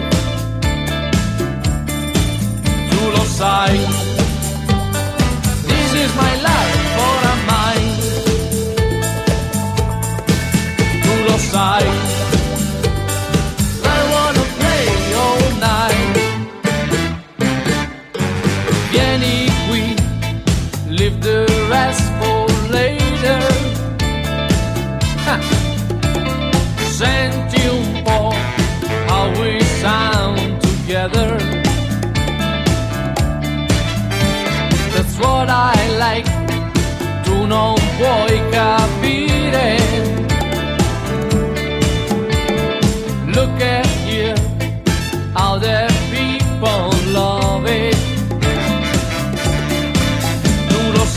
To 2.90 2.98
lose 3.16 3.34
sight. 3.42 3.90
This 5.70 5.90
is 6.04 6.12
my 6.24 6.34
life 6.50 6.82
for 6.96 7.16
a 7.32 7.36
mind. 7.54 8.00
To 11.04 11.12
lose 11.28 11.48
sight. 11.52 12.09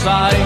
side. 0.03 0.42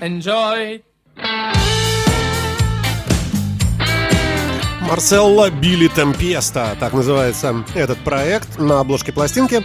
Enjoy. 0.00 0.82
Марселла 4.88 5.50
Билли 5.50 5.88
Темпеста, 5.88 6.74
так 6.80 6.94
называется 6.94 7.64
этот 7.74 7.98
проект. 7.98 8.58
На 8.58 8.80
обложке 8.80 9.12
пластинки 9.12 9.62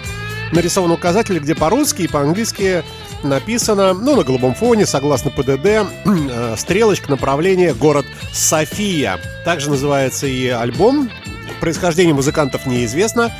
нарисован 0.52 0.92
указатель, 0.92 1.40
где 1.40 1.56
по-русски 1.56 2.04
и 2.04 2.08
по-английски 2.08 2.84
написано, 3.24 3.94
ну, 3.94 4.16
на 4.18 4.24
голубом 4.24 4.54
фоне, 4.54 4.86
согласно 4.86 5.32
ПДД, 5.32 5.66
э, 6.06 6.56
стрелочка 6.58 7.10
направления 7.10 7.74
город 7.74 8.06
София. 8.34 9.20
Также 9.46 9.70
называется 9.70 10.28
и 10.28 10.48
альбом. 10.50 11.10
Происхождение 11.62 12.14
музыкантов 12.14 12.66
неизвестно. 12.66 13.32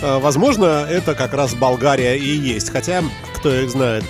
Э, 0.00 0.18
Возможно, 0.20 0.86
это 0.88 1.14
как 1.14 1.34
раз 1.34 1.54
Болгария 1.54 2.16
и 2.16 2.28
есть, 2.28 2.70
хотя 2.70 3.02
кто 3.36 3.52
их 3.52 3.70
знает. 3.70 4.04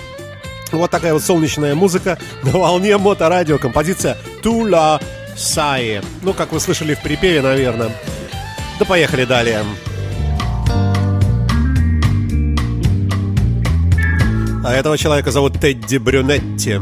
Вот 0.71 0.91
такая 0.91 1.13
вот 1.13 1.23
солнечная 1.23 1.75
музыка 1.75 2.17
на 2.43 2.51
волне 2.51 2.97
моторадио. 2.97 3.57
Композиция 3.57 4.17
Тула 4.41 4.99
Саи. 5.35 6.01
Ну, 6.21 6.33
как 6.33 6.51
вы 6.51 6.59
слышали 6.59 6.95
в 6.95 7.01
припеве, 7.01 7.41
наверное. 7.41 7.91
Да 8.79 8.85
поехали 8.85 9.25
далее. 9.25 9.63
А 14.63 14.73
этого 14.73 14.97
человека 14.97 15.31
зовут 15.31 15.59
Тедди 15.59 15.97
Брюнетти. 15.97 16.79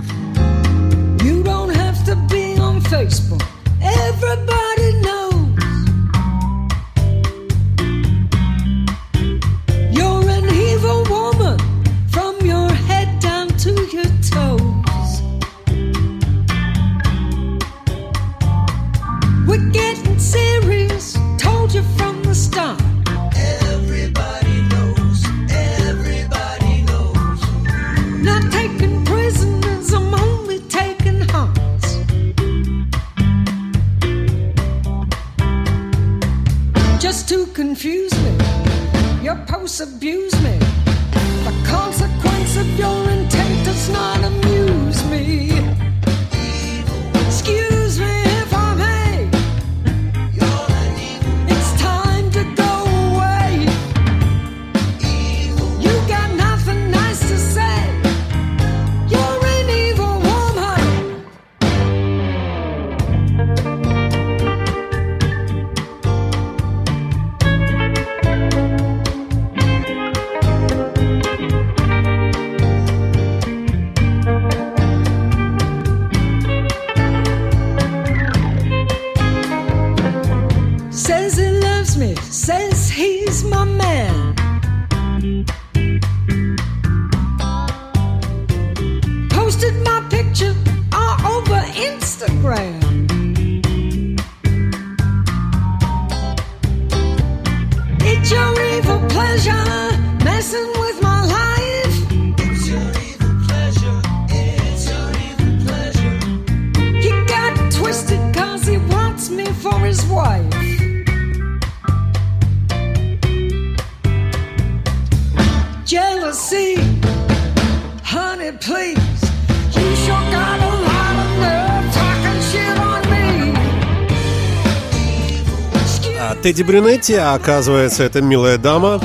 Тедди 126.43 126.61
Брюнетти, 126.61 127.13
оказывается, 127.13 128.03
это 128.03 128.21
милая 128.21 128.57
дама, 128.57 128.99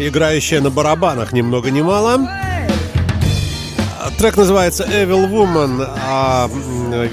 играющая 0.00 0.60
на 0.60 0.70
барабанах 0.70 1.32
ни 1.32 1.40
много 1.40 1.70
ни 1.70 1.82
мало. 1.82 2.28
Трек 4.18 4.36
называется 4.36 4.82
Evil 4.82 5.30
Woman, 5.30 5.88
а 6.08 6.50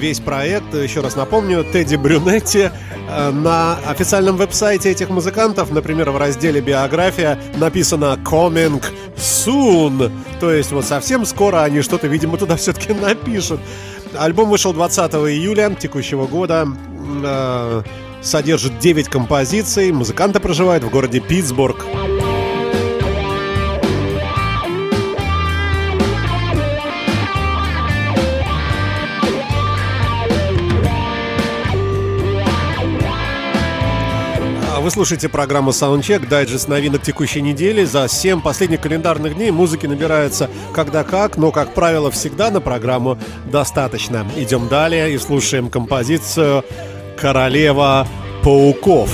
весь 0.00 0.18
проект, 0.18 0.74
еще 0.74 1.00
раз 1.00 1.14
напомню, 1.14 1.62
Тедди 1.62 1.94
Брюнетти 1.94 2.70
э, 3.08 3.30
на 3.30 3.78
официальном 3.86 4.36
веб-сайте 4.36 4.90
этих 4.90 5.10
музыкантов, 5.10 5.70
например, 5.70 6.10
в 6.10 6.16
разделе 6.16 6.60
«Биография» 6.60 7.38
написано 7.56 8.18
«Coming 8.24 8.82
Soon», 9.16 10.10
то 10.40 10.52
есть 10.52 10.72
вот 10.72 10.86
совсем 10.86 11.24
скоро 11.24 11.62
они 11.62 11.82
что-то, 11.82 12.08
видимо, 12.08 12.36
туда 12.36 12.56
все-таки 12.56 12.92
напишут. 12.94 13.60
Альбом 14.18 14.50
вышел 14.50 14.72
20 14.72 15.12
июля 15.14 15.72
текущего 15.78 16.26
года, 16.26 16.66
э, 17.22 17.82
содержит 18.22 18.78
9 18.78 19.08
композиций, 19.08 19.92
музыканты 19.92 20.40
проживают 20.40 20.84
в 20.84 20.90
городе 20.90 21.20
Питтсбург. 21.20 21.84
А 34.78 34.80
Вы 34.80 34.92
слушаете 34.92 35.28
программу 35.28 35.72
Soundcheck, 35.72 36.28
дайджест 36.28 36.68
новинок 36.68 37.02
текущей 37.02 37.42
недели. 37.42 37.84
За 37.84 38.06
7 38.06 38.40
последних 38.40 38.80
календарных 38.80 39.34
дней 39.34 39.50
музыки 39.50 39.86
набирается 39.86 40.48
когда 40.72 41.02
как, 41.02 41.36
но, 41.36 41.50
как 41.50 41.74
правило, 41.74 42.10
всегда 42.12 42.52
на 42.52 42.60
программу 42.60 43.18
достаточно. 43.50 44.24
Идем 44.36 44.68
далее 44.68 45.12
и 45.12 45.18
слушаем 45.18 45.68
композицию 45.68 46.64
«Королева 47.17 48.07
пауков». 48.43 49.09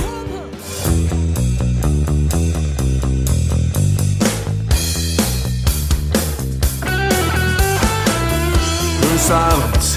Her 9.02 9.18
silence 9.18 9.96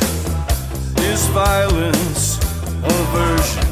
is 1.12 1.22
violence, 1.28 2.40
aversion, 2.84 3.68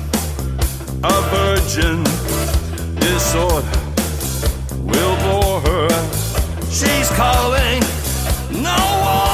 a 1.04 1.17
virgin 1.36 2.04
disorder 2.99 3.77
will 4.91 5.15
bore 5.25 5.60
her. 5.67 5.89
She's 6.69 7.10
calling, 7.10 7.82
no 8.51 8.77
warning. 9.04 9.24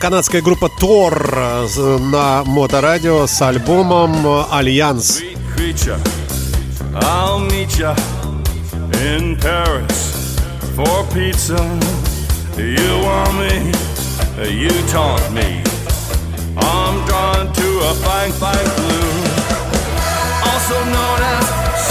Канадская 0.00 0.40
группа 0.40 0.70
Тор 0.70 1.34
э, 1.36 1.98
на 1.98 2.42
моторадио 2.44 3.26
с 3.26 3.40
альбомом 3.42 4.26
э, 4.26 4.44
«Альянс». 4.50 5.20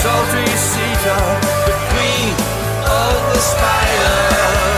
Salty 0.02 0.45
Sita, 0.56 1.17
the 1.65 1.76
queen 1.91 2.30
of 2.86 3.34
the 3.34 3.41
spiders. 3.41 4.69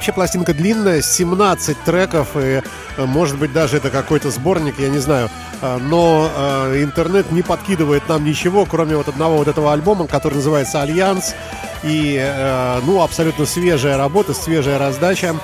Вообще 0.00 0.14
пластинка 0.14 0.54
длинная, 0.54 1.02
17 1.02 1.76
треков, 1.84 2.28
и 2.34 2.62
э, 2.62 2.62
может 3.04 3.36
быть 3.36 3.52
даже 3.52 3.76
это 3.76 3.90
какой-то 3.90 4.30
сборник, 4.30 4.78
я 4.78 4.88
не 4.88 4.96
знаю. 4.96 5.28
А, 5.60 5.76
Но 5.76 6.30
э, 6.34 6.82
интернет 6.82 7.30
не 7.30 7.42
подкидывает 7.42 8.08
нам 8.08 8.24
ничего, 8.24 8.64
кроме 8.64 8.96
вот 8.96 9.08
одного 9.08 9.36
вот 9.36 9.48
этого 9.48 9.74
альбома, 9.74 10.06
который 10.06 10.36
называется 10.36 10.80
«Альянс». 10.80 11.34
И, 11.82 12.18
э, 12.18 12.80
ну, 12.86 13.02
абсолютно 13.02 13.44
свежая 13.44 13.98
работа, 13.98 14.32
свежая 14.32 14.78
раздача. 14.78 15.34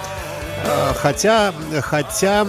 Э, 0.64 0.95
Хотя, 0.95 1.53
хотя 1.83 2.47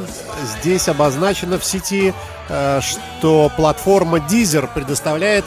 здесь 0.62 0.88
обозначено 0.88 1.60
в 1.60 1.65
сети, 1.65 2.13
э, 2.48 2.80
что 2.82 3.52
платформа 3.58 4.20
Deezer 4.20 4.70
предоставляет 4.74 5.43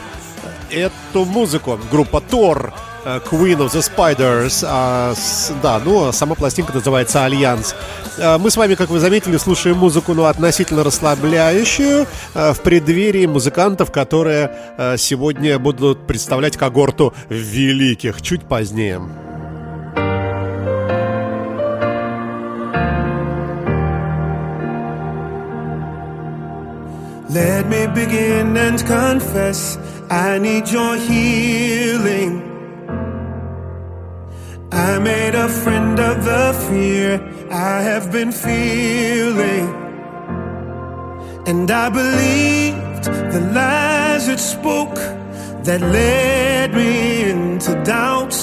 эту 0.70 1.24
музыку. 1.24 1.80
Группа 1.90 2.20
Thor, 2.20 2.74
э, 2.74 2.89
Queen 3.04 3.58
of 3.58 3.70
the 3.72 3.80
Spiders. 3.82 4.64
а, 4.66 5.14
с- 5.14 5.52
да, 5.62 5.80
ну, 5.84 6.08
а 6.08 6.12
сама 6.12 6.34
пластинка 6.34 6.72
называется 6.72 7.24
«Альянс». 7.24 7.74
Э, 8.18 8.36
Мы 8.38 8.50
с 8.50 8.56
вами, 8.56 8.74
как 8.74 8.90
вы 8.90 8.98
заметили, 9.00 9.36
слушаем 9.38 9.76
музыку, 9.78 10.12
ну, 10.14 10.24
относительно 10.24 10.84
расслабляющую 10.84 12.06
э, 12.34 12.52
в 12.52 12.60
преддверии 12.60 13.26
музыкантов, 13.26 13.90
которые 13.90 14.50
э, 14.76 14.96
сегодня 14.98 15.58
будут 15.58 16.06
представлять 16.06 16.56
когорту 16.56 17.14
великих 17.30 18.20
чуть 18.22 18.42
позднее. 18.44 19.00
Let 27.28 27.68
me 27.68 27.86
begin 27.86 28.56
and 28.56 28.84
confess 28.84 29.78
I 30.10 30.38
need 30.38 30.70
your 30.72 30.96
healing. 30.96 32.49
I 34.72 34.98
made 35.00 35.34
a 35.34 35.48
friend 35.48 35.98
of 35.98 36.24
the 36.24 36.52
fear 36.68 37.20
I 37.50 37.82
have 37.82 38.12
been 38.12 38.30
feeling. 38.30 39.66
And 41.46 41.68
I 41.68 41.88
believed 41.88 43.04
the 43.32 43.40
lies 43.52 44.28
it 44.28 44.38
spoke 44.38 44.94
that 45.64 45.80
led 45.80 46.72
me 46.72 47.30
into 47.30 47.82
doubt. 47.82 48.36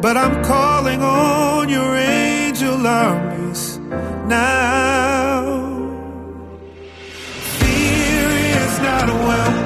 But 0.00 0.16
I'm 0.16 0.44
calling 0.44 1.02
on 1.02 1.68
your 1.68 1.96
angel 1.96 2.86
armies 2.86 3.78
now. 4.26 5.58
Fear 7.58 8.28
is 8.28 8.78
not 8.78 9.08
welcome. 9.08 9.61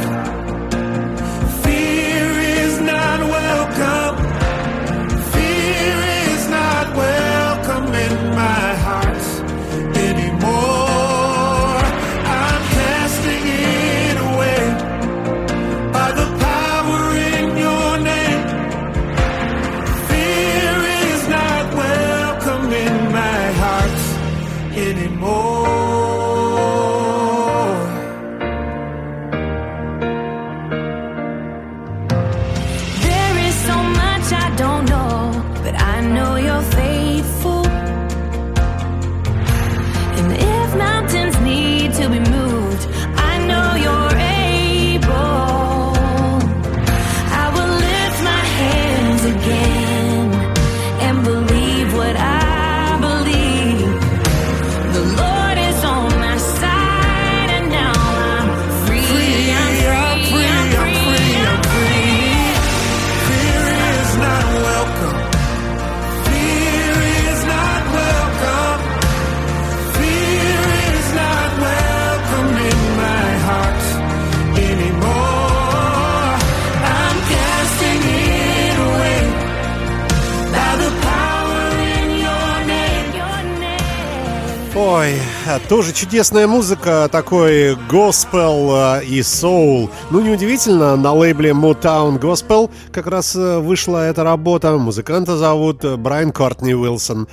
Тоже 85.68 85.92
чудесная 85.92 86.46
музыка, 86.46 87.08
такой 87.10 87.76
госпел 87.88 88.70
э, 88.98 89.04
и 89.04 89.22
соул. 89.22 89.90
Ну, 90.10 90.20
неудивительно, 90.20 90.96
на 90.96 91.12
лейбле 91.12 91.50
Motown 91.50 92.20
Gospel 92.20 92.70
как 92.92 93.06
раз 93.06 93.34
э, 93.34 93.58
вышла 93.58 94.06
эта 94.06 94.22
работа. 94.22 94.76
Музыканта 94.76 95.36
зовут 95.36 95.84
э, 95.84 95.96
Брайан 95.96 96.30
Кортни 96.30 96.74
Уилсон. 96.74 97.26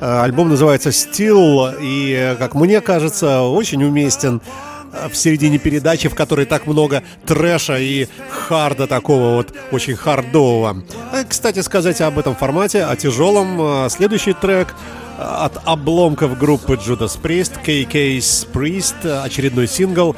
Альбом 0.00 0.50
называется 0.50 0.90
«Still», 0.90 1.74
и, 1.80 2.36
как 2.38 2.54
мне 2.54 2.82
кажется, 2.82 3.40
очень 3.42 3.82
уместен 3.82 4.42
в 5.10 5.16
середине 5.16 5.58
передачи, 5.58 6.10
в 6.10 6.14
которой 6.14 6.44
так 6.44 6.66
много 6.66 7.02
трэша 7.24 7.78
и 7.78 8.06
харда 8.28 8.86
такого 8.86 9.36
вот, 9.36 9.54
очень 9.72 9.94
хардового. 9.96 10.82
Кстати, 11.26 11.60
сказать 11.60 12.02
об 12.02 12.18
этом 12.18 12.34
формате, 12.34 12.84
о 12.84 12.94
тяжелом, 12.94 13.88
следующий 13.88 14.34
трек 14.34 14.74
от 15.18 15.58
обломков 15.64 16.38
группы 16.38 16.74
Judas 16.74 17.20
Priest, 17.20 17.64
KK's 17.64 18.48
Priest, 18.52 19.22
очередной 19.22 19.66
сингл 19.66 20.14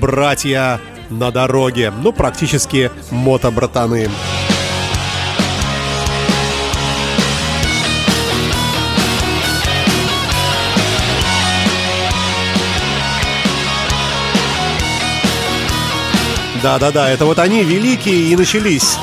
«Братья 0.00 0.80
на 1.10 1.30
дороге». 1.30 1.92
Ну, 2.02 2.12
практически 2.12 2.90
мото-братаны. 3.10 4.08
Да-да-да, 16.62 17.08
это 17.08 17.24
вот 17.24 17.38
они 17.38 17.64
великие 17.64 18.32
и 18.32 18.36
начались. 18.36 18.98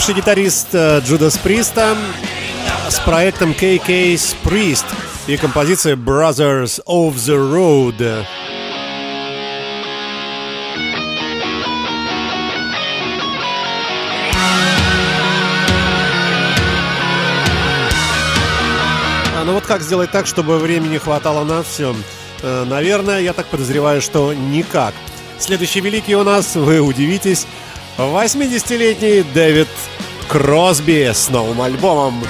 Бывший 0.00 0.14
гитарист 0.14 0.68
э, 0.72 1.00
Джудас 1.00 1.36
Приста 1.36 1.94
с 2.88 2.98
проектом 3.00 3.50
KK's 3.50 4.34
Priest 4.42 4.86
и 5.26 5.36
композицией 5.36 5.94
Brothers 5.94 6.80
of 6.86 7.16
the 7.16 7.36
Road. 7.36 8.24
А, 19.36 19.44
ну 19.44 19.52
вот 19.52 19.66
как 19.66 19.82
сделать 19.82 20.10
так, 20.10 20.26
чтобы 20.26 20.58
времени 20.58 20.96
хватало 20.96 21.44
на 21.44 21.62
все? 21.62 21.94
Э, 22.42 22.64
Наверное, 22.64 23.20
я 23.20 23.34
так 23.34 23.44
подозреваю, 23.48 24.00
что 24.00 24.32
никак. 24.32 24.94
Следующий 25.38 25.82
великий 25.82 26.16
у 26.16 26.24
нас, 26.24 26.56
вы 26.56 26.80
удивитесь, 26.80 27.46
80-летний 27.98 29.22
Дэвид 29.34 29.68
Кросби 30.30 31.10
с 31.12 31.28
новым 31.28 31.60
альбомом. 31.60 32.22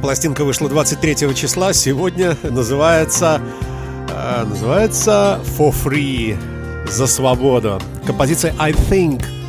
Пластинка 0.00 0.44
вышла 0.44 0.68
23 0.68 1.34
числа. 1.34 1.72
Сегодня 1.72 2.36
называется 2.44 3.40
э, 4.08 4.44
называется 4.44 5.40
For 5.58 5.74
Free 5.74 6.55
за 6.90 7.06
свободу. 7.06 7.78
Композиция 8.06 8.54
I 8.58 8.72
Think. 8.72 9.45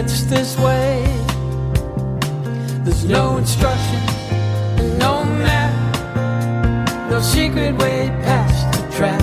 It's 0.00 0.22
this 0.22 0.56
way. 0.56 1.02
There's 2.84 3.04
no 3.04 3.36
instruction, 3.36 4.00
no 4.98 5.24
map, 5.24 7.10
no 7.10 7.20
secret 7.20 7.76
way 7.76 8.08
past 8.24 8.80
the 8.80 8.96
trap. 8.96 9.22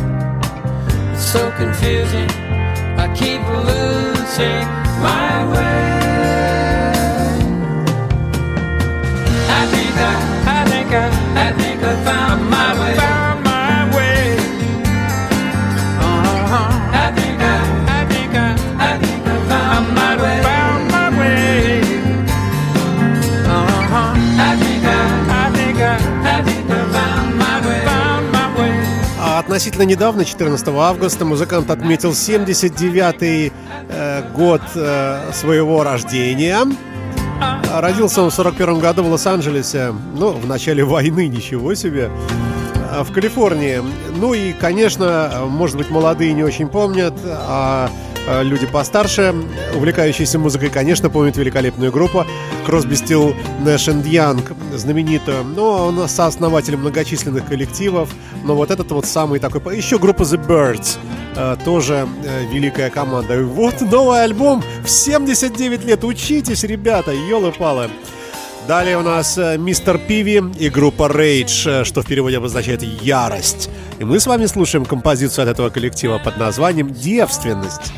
It's 1.14 1.26
so 1.26 1.52
confusing. 1.58 2.30
I 3.04 3.12
keep 3.16 3.42
losing 3.66 4.87
относительно 29.58 29.86
недавно, 29.86 30.24
14 30.24 30.68
августа, 30.68 31.26
музыкант 31.26 31.72
отметил 31.72 32.12
79-й 32.12 33.52
э, 33.90 34.22
год 34.36 34.62
э, 34.76 35.32
своего 35.34 35.82
рождения. 35.82 36.60
Родился 37.74 38.22
он 38.22 38.30
в 38.30 38.36
41 38.36 38.78
году 38.78 39.02
в 39.02 39.10
Лос-Анджелесе, 39.10 39.96
ну, 40.16 40.34
в 40.34 40.46
начале 40.46 40.84
войны, 40.84 41.28
ничего 41.28 41.74
себе, 41.74 42.12
а, 42.92 43.04
в 43.04 43.12
Калифорнии. 43.12 43.82
Ну 44.16 44.36
и, 44.36 44.54
конечно, 44.54 45.46
может 45.48 45.76
быть, 45.76 45.90
молодые 45.90 46.34
не 46.34 46.44
очень 46.44 46.68
помнят, 46.68 47.16
а 47.26 47.90
люди 48.44 48.66
постарше, 48.66 49.34
увлекающиеся 49.76 50.40
музыкой, 50.40 50.70
конечно, 50.70 51.10
помнят 51.10 51.38
великолепную 51.38 51.92
группу 51.92 52.26
Crosby, 52.68 52.94
Still, 52.94 53.36
Nash 53.64 53.88
and 53.88 54.04
Young, 54.04 54.78
знаменитую. 54.78 55.44
Но 55.44 55.88
он 55.88 56.08
сооснователь 56.10 56.76
многочисленных 56.76 57.46
коллективов. 57.46 58.10
Но 58.44 58.56
вот 58.56 58.72
этот 58.72 58.92
вот 58.92 59.06
самый 59.06 59.40
такой... 59.40 59.78
Еще 59.78 59.98
группа 59.98 60.24
The 60.24 60.46
Birds, 60.46 60.98
э, 61.36 61.56
тоже 61.64 62.08
э, 62.26 62.46
великая 62.52 62.90
команда. 62.90 63.40
И 63.40 63.44
вот 63.44 63.80
новый 63.82 64.24
альбом 64.24 64.64
в 64.84 64.90
79 64.90 65.86
лет. 65.86 66.04
Учитесь, 66.04 66.64
ребята, 66.64 67.12
елы-палы. 67.12 67.90
Далее 68.68 68.98
у 68.98 69.02
нас 69.02 69.38
э, 69.38 69.58
Мистер 69.58 69.98
Пиви 69.98 70.44
и 70.60 70.68
группа 70.68 71.04
Rage, 71.04 71.82
э, 71.82 71.84
что 71.86 72.02
в 72.02 72.06
переводе 72.06 72.36
обозначает 72.38 72.84
«ярость». 72.84 73.70
И 73.98 74.04
мы 74.04 74.20
с 74.20 74.28
вами 74.28 74.46
слушаем 74.46 74.84
композицию 74.84 75.44
от 75.44 75.50
этого 75.52 75.70
коллектива 75.70 76.18
под 76.18 76.38
названием 76.38 76.94
«Девственность». 76.94 77.94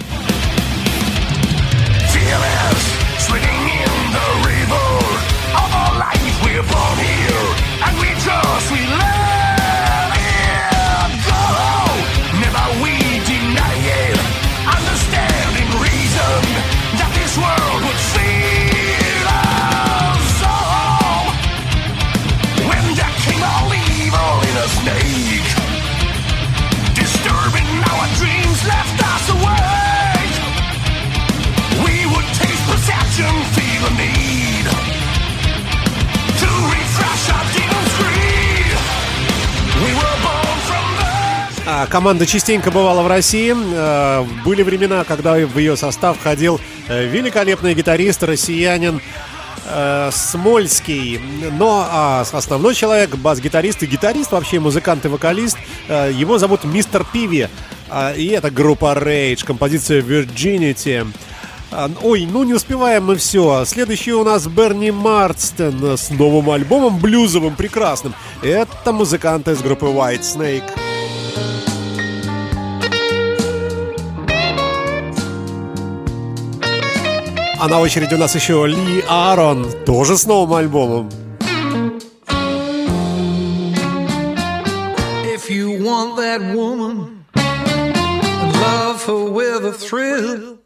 Команда 41.89 42.27
частенько 42.27 42.69
бывала 42.69 43.01
в 43.01 43.07
России. 43.07 43.51
Э, 43.57 44.23
Были 44.45 44.61
времена, 44.61 45.03
когда 45.03 45.33
в 45.33 45.57
ее 45.57 45.75
состав 45.75 46.17
входил 46.19 46.61
э, 46.87 47.07
великолепный 47.07 47.73
гитарист, 47.73 48.21
россиянин 48.21 49.01
э, 49.65 50.09
Смольский. 50.13 51.19
Но 51.57 51.87
а, 51.89 52.25
основной 52.31 52.75
человек, 52.75 53.15
бас-гитарист 53.15 53.81
и 53.81 53.87
гитарист, 53.87 54.31
вообще 54.31 54.59
музыкант 54.59 55.05
и 55.05 55.07
вокалист, 55.07 55.57
его 55.87 56.37
зовут 56.37 56.63
Мистер 56.63 57.03
Пиви. 57.11 57.49
А, 57.89 58.13
И 58.13 58.27
это 58.27 58.51
группа 58.51 58.93
Rage, 58.93 59.43
композиция 59.43 60.03
Virginity. 60.03 61.07
А, 61.71 61.89
Ой, 62.03 62.27
ну 62.31 62.43
не 62.43 62.53
успеваем 62.53 63.05
мы 63.05 63.15
все. 63.15 63.65
Следующий 63.65 64.13
у 64.13 64.23
нас 64.23 64.45
Берни 64.45 64.91
Марстен 64.91 65.97
с 65.97 66.11
новым 66.11 66.51
альбомом 66.51 66.99
блюзовым, 66.99 67.55
прекрасным. 67.55 68.13
Это 68.43 68.91
музыканты 68.91 69.53
из 69.53 69.61
группы 69.63 69.87
White 69.87 70.21
Snake. 70.21 70.69
А 77.58 77.68
на 77.68 77.80
очереди 77.80 78.14
у 78.14 78.18
нас 78.18 78.34
еще 78.34 78.66
Ли 78.66 79.04
Аарон, 79.08 79.66
тоже 79.86 80.16
с 80.18 80.26
новым 80.26 80.54
альбомом. 80.54 81.08
If 85.34 85.50
you 85.50 85.78
want 85.82 86.16
that 86.16 86.40
woman, 86.54 87.24
love 87.34 89.04
her 89.06 89.24
with 89.30 89.64
a 89.64 89.72
thrill. 89.72 90.58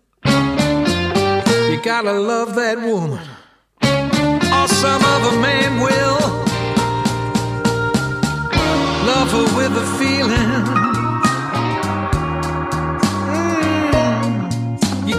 You 1.70 1.80
gotta 1.84 2.12
love 2.12 2.54
that 2.54 2.78
woman, 2.80 3.20
or 3.82 4.68
some 4.68 5.02
other 5.04 5.36
man 5.40 5.80
will. 5.80 6.18
Love 9.06 9.30
her 9.32 9.46
with 9.56 9.76
a 9.76 9.86
feeling. 9.98 10.81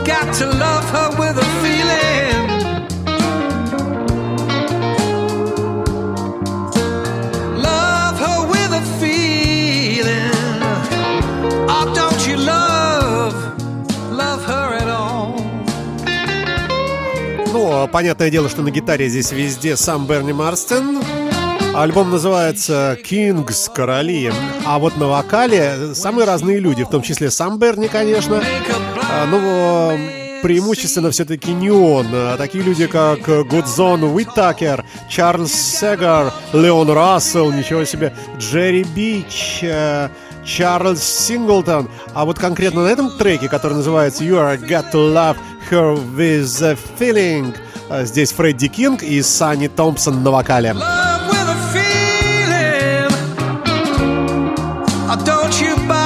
Got 0.05 0.34
to 0.34 0.46
love 0.46 0.84
her 0.90 1.09
with 1.18 1.36
a 1.38 1.48
feeling. 1.62 2.44
Love 7.57 8.16
her 8.18 8.46
with 8.52 8.72
a 8.72 8.82
feeling. 9.00 10.32
Oh, 11.68 11.86
don't 11.94 12.26
you 12.28 12.36
love, 12.36 13.34
love 14.11 14.44
her 14.44 14.74
at 14.76 14.88
all? 14.88 15.34
Ну, 17.52 17.88
понятное 17.88 18.30
дело, 18.30 18.48
что 18.48 18.62
на 18.62 18.70
гитаре 18.70 19.09
здесь 19.09 19.32
везде 19.32 19.76
сам 19.76 20.07
Берни 20.07 20.32
Марстен. 20.32 20.98
Альбом 21.74 22.11
называется 22.11 22.96
«Kings. 23.02 23.68
Короли». 23.74 24.32
А 24.66 24.78
вот 24.78 24.96
на 24.96 25.09
вокале 25.09 25.94
самые 25.94 26.24
разные 26.24 26.61
люди, 26.61 26.84
в 26.84 26.88
том 26.88 27.02
числе 27.02 27.30
сам 27.30 27.59
Берни, 27.59 27.88
конечно. 27.88 28.42
А, 29.16 29.26
Ну, 29.26 29.98
преимущественно 30.42 31.10
все-таки 31.10 31.52
не 31.52 31.70
он. 31.70 32.06
А 32.12 32.36
Такие 32.36 32.64
люди, 32.64 32.86
как 32.86 33.20
Гудзон 33.48 34.02
Уиттакер, 34.04 34.84
Чарльз 35.08 35.52
Сегар, 35.52 36.32
Леон 36.52 36.90
Рассел, 36.90 37.52
ничего 37.52 37.84
себе, 37.84 38.12
Джерри 38.38 38.84
Бич, 38.84 39.60
э, 39.62 40.08
Чарльз 40.44 41.02
Синглтон. 41.02 41.88
А 42.12 42.24
вот 42.24 42.38
конкретно 42.38 42.84
на 42.84 42.88
этом 42.88 43.16
треке, 43.16 43.48
который 43.48 43.74
называется 43.74 44.24
You 44.24 44.36
Are 44.36 44.58
Got 44.60 44.92
to 44.92 45.14
Love 45.14 45.36
Her 45.70 45.98
With 46.16 46.62
a 46.62 46.76
Feeling, 46.98 47.56
э, 47.88 48.04
здесь 48.04 48.32
Фредди 48.32 48.68
Кинг 48.68 49.02
и 49.02 49.22
Санни 49.22 49.68
Томпсон 49.68 50.22
на 50.22 50.30
вокале. 50.30 50.74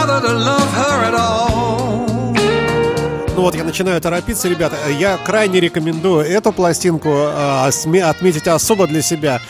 Love 0.09 0.23
to 0.23 0.35
love? 0.35 0.58
Ну 3.39 3.45
вот 3.45 3.55
я 3.55 3.63
начинаю 3.63 4.01
торопиться, 4.01 4.49
ребята. 4.49 4.77
Я 4.99 5.17
крайне 5.17 5.61
рекомендую 5.61 6.27
эту 6.27 6.51
пластинку 6.51 7.09
э, 7.09 7.71
отметить 8.03 8.49
особо 8.49 8.89
для 8.89 9.01
себя, 9.01 9.41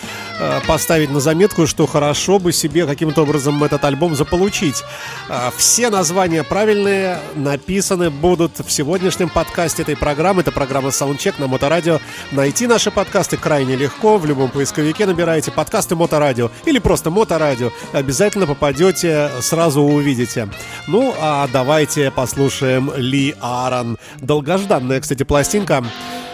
поставить 0.67 1.11
на 1.11 1.21
заметку, 1.21 1.67
что 1.67 1.87
хорошо 1.87 2.39
бы 2.39 2.53
себе 2.53 2.87
каким-то 2.87 3.23
образом 3.23 3.63
этот 3.65 3.85
альбом 3.85 4.15
заполучить. 4.15 4.83
Э, 5.29 5.51
Все 5.57 5.91
названия 5.91 6.43
правильные 6.43 7.19
написаны 7.35 8.11
будут 8.11 8.59
в 8.59 8.71
сегодняшнем 8.71 9.29
подкасте 9.29 9.83
этой 9.83 9.97
программы. 9.97 10.43
Это 10.43 10.53
программа 10.53 10.89
Soundcheck 10.89 11.35
на 11.39 11.47
Моторадио. 11.47 12.01
Найти 12.33 12.67
наши 12.67 12.91
подкасты 12.91 13.37
крайне 13.37 13.77
легко. 13.77 14.19
В 14.19 14.27
любом 14.27 14.51
поисковике 14.51 15.07
набираете 15.07 15.51
подкасты 15.51 15.97
Моторадио 15.97 16.51
или 16.65 16.79
просто 16.79 17.11
Моторадио. 17.11 17.71
Обязательно 17.93 18.47
попадете, 18.47 19.31
сразу 19.41 19.83
увидите. 19.83 20.49
Ну, 20.87 21.15
а 21.21 21.49
давайте 21.53 22.11
послушаем 22.11 22.93
Ли 22.97 23.35
Аарон. 23.41 23.99
Долгожданная, 24.21 25.01
кстати, 25.01 25.23
пластинка. 25.23 25.85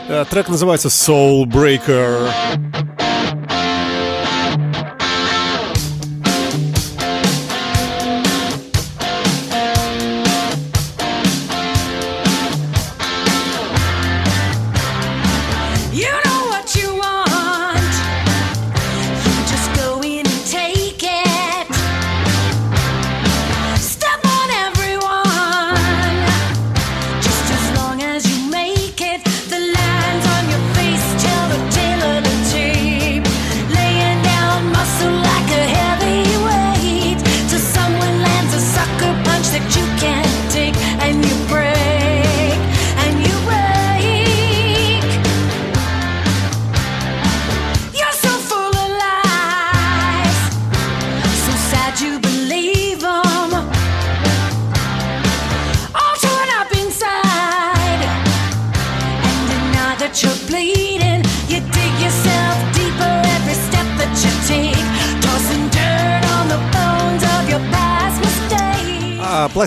Э, 0.08 0.24
Трек 0.28 0.48
называется 0.48 0.88
Soul 0.88 1.44
Breaker. 1.44 2.30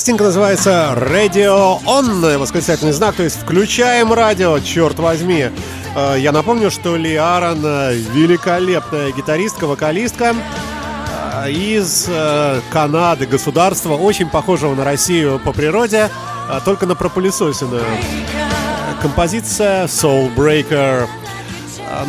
Пластинка 0.07 0.23
называется 0.23 0.93
Radio 0.95 1.83
On, 1.83 2.37
восклицательный 2.37 2.93
знак, 2.93 3.15
то 3.15 3.23
есть 3.23 3.35
включаем 3.35 4.13
радио, 4.13 4.57
черт 4.59 4.97
возьми. 4.99 5.49
А, 5.97 6.15
Я 6.15 6.31
напомню, 6.31 6.71
что 6.71 6.95
Ли 6.95 7.13
Аарон 7.17 7.59
э, 7.61 7.95
великолепная 8.13 9.11
гитаристка, 9.11 9.67
вокалистка 9.67 10.33
а, 11.33 11.49
из 11.49 12.05
э, 12.07 12.61
Канады, 12.71 13.25
государства, 13.25 13.95
очень 13.95 14.29
похожего 14.29 14.75
на 14.75 14.85
Россию 14.85 15.41
по 15.43 15.51
природе, 15.51 16.09
только 16.63 16.85
на 16.85 16.95
пропылесосенную. 16.95 17.83
Композиция 19.01 19.87
Soul 19.87 20.33
Breaker. 20.33 21.05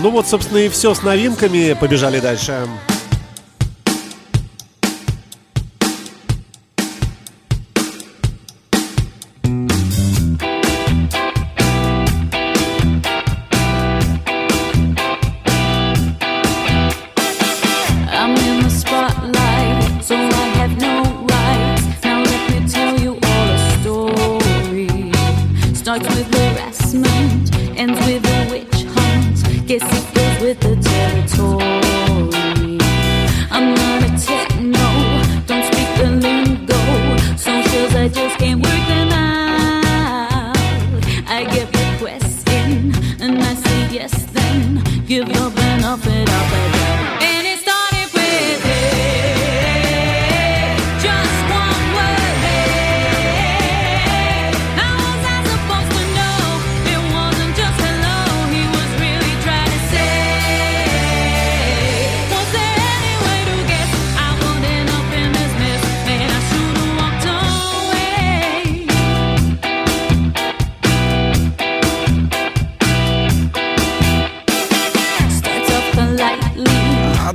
Ну 0.01 0.13
вот, 0.13 0.29
собственно, 0.29 0.59
и 0.59 0.69
все 0.69 0.95
с 0.95 1.03
новинками. 1.03 1.73
Побежали 1.73 2.21
дальше. 2.21 2.53
I'm 2.53 2.98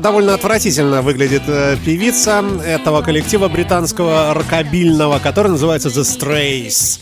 Довольно 0.03 0.33
отвратительно 0.33 1.01
выглядит 1.01 1.43
э, 1.47 1.77
певица 1.77 2.43
этого 2.65 3.01
коллектива 3.01 3.47
британского 3.47 4.33
рокобильного, 4.33 5.17
который 5.19 5.47
называется 5.53 5.87
The 5.87 6.01
Strays. 6.01 6.99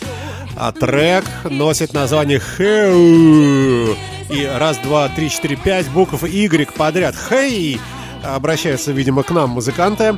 А 0.56 0.72
трек 0.72 1.26
носит 1.46 1.94
название 1.94 2.38
«Хэу». 2.38 3.96
И 4.30 4.46
раз, 4.56 4.78
два, 4.78 5.10
три, 5.10 5.32
четыре, 5.32 5.56
пять 5.56 5.90
букв 5.90 6.24
Y 6.24 6.72
подряд. 6.78 7.16
«Хей!» 7.16 7.80
Обращаются, 8.24 8.92
видимо, 8.92 9.24
к 9.24 9.32
нам 9.32 9.52
музыканты. 9.52 10.16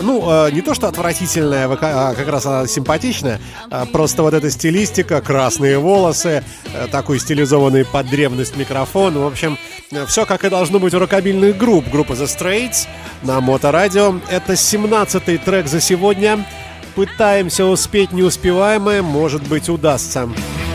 Ну, 0.00 0.46
э, 0.46 0.50
не 0.52 0.62
то, 0.62 0.74
что 0.74 0.88
отвратительная, 0.88 1.68
а 1.70 2.14
как 2.14 2.28
раз 2.28 2.46
она 2.46 2.66
симпатичная. 2.66 3.40
А 3.70 3.86
Просто 3.86 4.22
вот 4.22 4.34
эта 4.34 4.50
стилистика, 4.50 5.20
красные 5.20 5.78
волосы, 5.78 6.44
э, 6.72 6.86
такой 6.90 7.18
стилизованный 7.18 7.84
под 7.84 8.08
древность 8.08 8.56
микрофон. 8.56 9.18
В 9.18 9.26
общем, 9.26 9.58
все 10.06 10.24
как 10.24 10.44
и 10.44 10.48
должно 10.48 10.78
быть 10.78 10.94
у 10.94 10.98
рокобильных 10.98 11.58
групп. 11.58 11.84
Группа 11.90 12.12
The 12.12 12.24
Straits 12.24 12.86
на 13.22 13.40
Моторадио. 13.40 14.20
Это 14.30 14.54
17-й 14.54 15.38
трек 15.38 15.66
за 15.66 15.80
сегодня. 15.80 16.46
Пытаемся 16.94 17.64
успеть 17.64 18.12
неуспеваемое, 18.12 19.02
может 19.02 19.46
быть, 19.46 19.68
удастся. 19.68 20.28
Shadow 20.28 20.71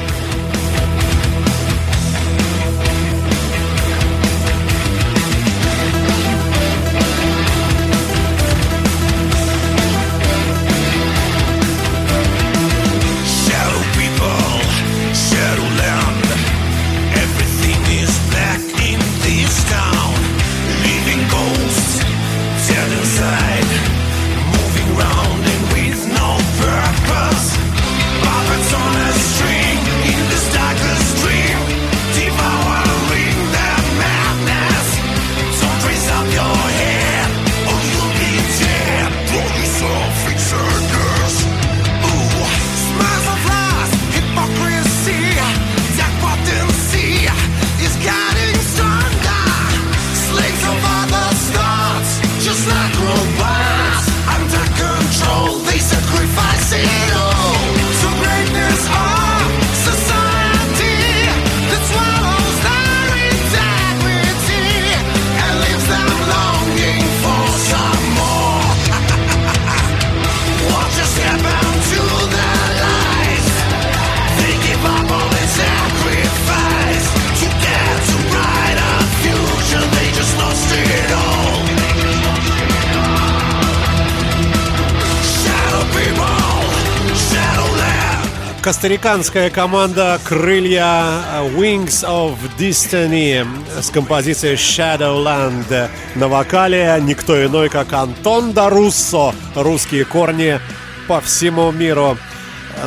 Костариканская 88.68 89.50
команда 89.50 90.20
«Крылья» 90.26 91.24
Wings 91.56 92.04
of 92.04 92.36
Destiny 92.60 93.48
с 93.82 93.90
композицией 93.90 94.56
Shadowland. 94.56 95.90
На 96.16 96.28
вокале 96.28 97.00
никто 97.02 97.46
иной, 97.46 97.70
как 97.70 97.94
Антон 97.94 98.52
Даруссо. 98.52 99.34
Русские 99.56 100.04
корни 100.04 100.60
по 101.08 101.22
всему 101.22 101.72
миру. 101.72 102.18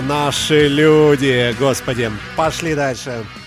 Наши 0.03 0.69
люди, 0.69 1.57
господи. 1.59 2.11
Пошли 2.37 2.75
дальше. 2.75 3.25
We 3.35 3.40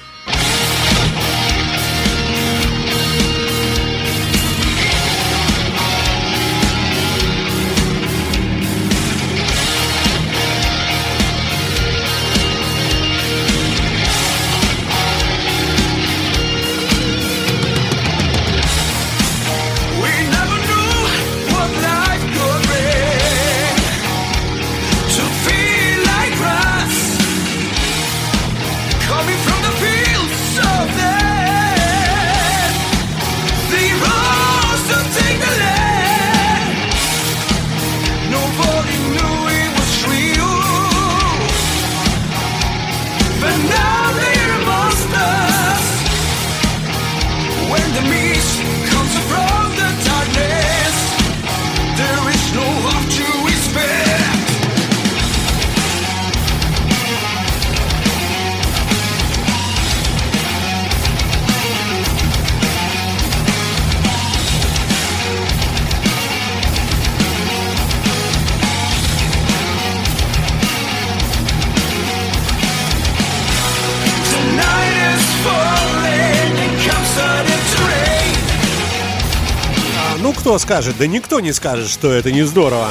кто 80.53 80.59
скажет? 80.59 80.97
Да 80.99 81.07
никто 81.07 81.39
не 81.39 81.51
скажет, 81.51 81.89
что 81.89 82.11
это 82.11 82.31
не 82.31 82.43
здорово. 82.43 82.87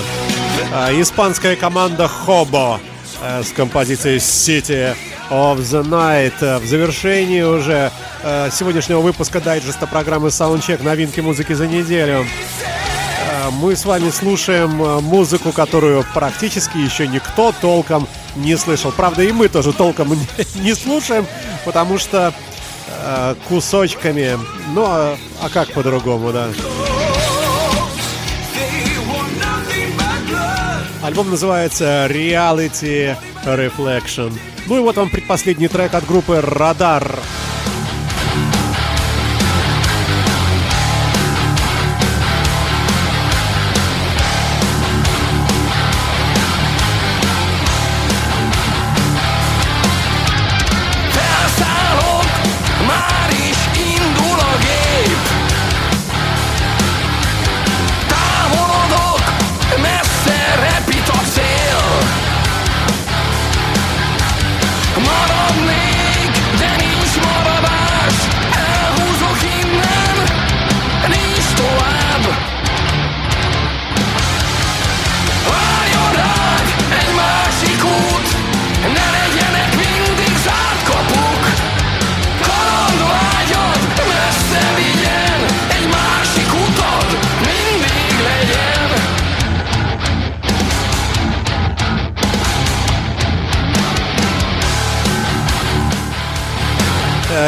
А, 0.74 0.90
Испанская 1.00 1.54
команда 1.54 2.08
Хобо 2.08 2.80
э, 3.22 3.44
с 3.44 3.52
композицией 3.52 4.16
City 4.18 4.96
of 5.30 5.58
the 5.58 5.84
Night. 5.84 6.32
Э, 6.40 6.58
В 6.58 6.66
завершении 6.66 7.42
уже 7.42 7.92
э, 8.24 8.48
сегодняшнего 8.52 8.98
выпуска 9.00 9.40
дайджеста 9.40 9.86
программы 9.86 10.30
Soundcheck 10.30 10.82
новинки 10.82 11.20
музыки 11.20 11.52
за 11.52 11.68
неделю. 11.68 12.26
Мы 13.52 13.76
с 13.76 13.84
вами 13.84 14.10
слушаем 14.10 14.70
музыку, 15.04 15.52
которую 15.52 16.04
практически 16.14 16.78
еще 16.78 17.06
никто 17.06 17.54
толком 17.60 18.08
не 18.34 18.56
слышал. 18.56 18.90
Правда, 18.90 19.22
и 19.22 19.30
мы 19.30 19.46
тоже 19.48 19.72
толком 19.72 20.18
не- 20.56 20.74
слушаем, 20.74 21.28
потому 21.64 21.96
что 21.98 22.34
кусочками. 23.48 24.36
Ну, 24.74 24.84
а, 24.84 25.16
а 25.40 25.48
как 25.48 25.68
по-другому, 25.72 26.32
да? 26.32 26.48
Альбом 31.02 31.30
называется 31.30 32.06
Reality 32.08 33.16
Reflection. 33.44 34.32
Ну 34.66 34.78
и 34.78 34.80
вот 34.80 34.96
вам 34.96 35.10
предпоследний 35.10 35.66
трек 35.66 35.94
от 35.94 36.06
группы 36.06 36.40
Радар. 36.40 37.04
Felszállok, 37.04 37.51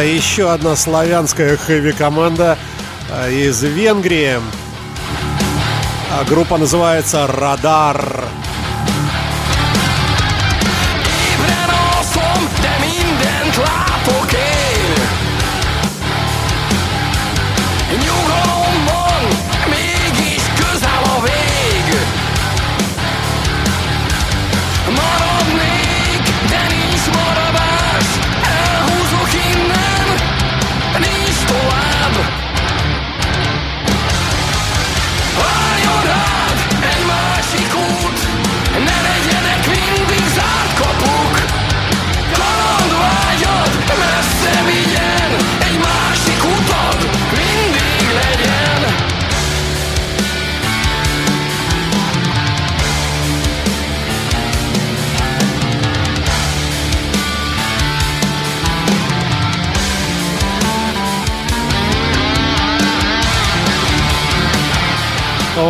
еще 0.02 0.50
одна 0.50 0.76
славянская 0.76 1.56
хэви-команда 1.56 2.58
э, 3.10 3.32
из 3.32 3.62
Венгрии. 3.62 4.40
А 6.10 6.24
Группа 6.24 6.58
называется 6.58 7.26
«Радар». 7.26 8.24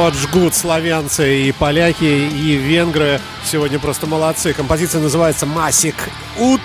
Вот 0.04 0.12
жгут 0.16 0.54
славянцы 0.54 1.48
и 1.48 1.52
поляки, 1.52 2.04
и 2.04 2.56
венгры. 2.56 3.22
Сегодня 3.42 3.78
просто 3.78 4.06
молодцы. 4.06 4.52
Композиция 4.52 5.00
называется 5.00 5.46
«Масик 5.46 5.94
Ут», 6.38 6.60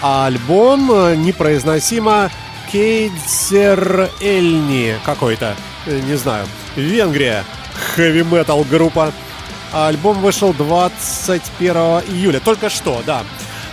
а 0.00 0.24
альбом 0.24 0.90
э, 0.90 1.14
непроизносимо 1.14 2.30
Кейдзер 2.72 4.08
Эльни 4.22 4.96
какой-то. 5.04 5.54
Э, 5.84 6.00
Не 6.00 6.16
знаю. 6.16 6.46
Венгрия. 6.76 7.44
Хэви-метал 7.94 8.64
группа. 8.64 9.12
Альбом 9.70 10.22
вышел 10.22 10.54
21 10.54 11.74
июля. 12.08 12.40
Только 12.40 12.70
что, 12.70 13.02
да. 13.04 13.22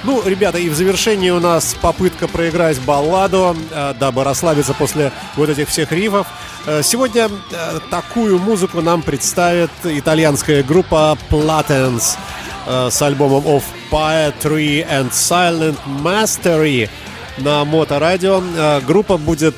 Ну, 0.05 0.21
ребята, 0.23 0.59
и 0.59 0.69
в 0.69 0.75
завершении 0.75 1.31
у 1.31 1.39
нас 1.39 1.75
попытка 1.81 2.27
проиграть 2.27 2.79
балладу, 2.81 3.57
э, 3.71 3.95
дабы 3.99 4.23
расслабиться 4.23 4.75
после 4.75 5.11
вот 5.35 5.49
этих 5.49 5.67
всех 5.67 5.91
рифов. 5.91 6.27
Э, 6.67 6.83
Сегодня 6.83 7.27
э, 7.51 7.79
такую 7.89 8.37
музыку 8.37 8.81
нам 8.81 9.01
представит 9.01 9.71
итальянская 9.83 10.61
группа 10.61 11.17
Platens 11.31 12.17
с 12.67 13.01
альбомом 13.01 13.43
Of 13.45 13.63
Poetry 13.91 14.87
and 14.87 15.11
Silent 15.11 15.77
Mastery 16.03 16.89
на 17.37 17.63
Моторадио. 17.63 18.41
Группа 18.87 19.17
будет 19.17 19.55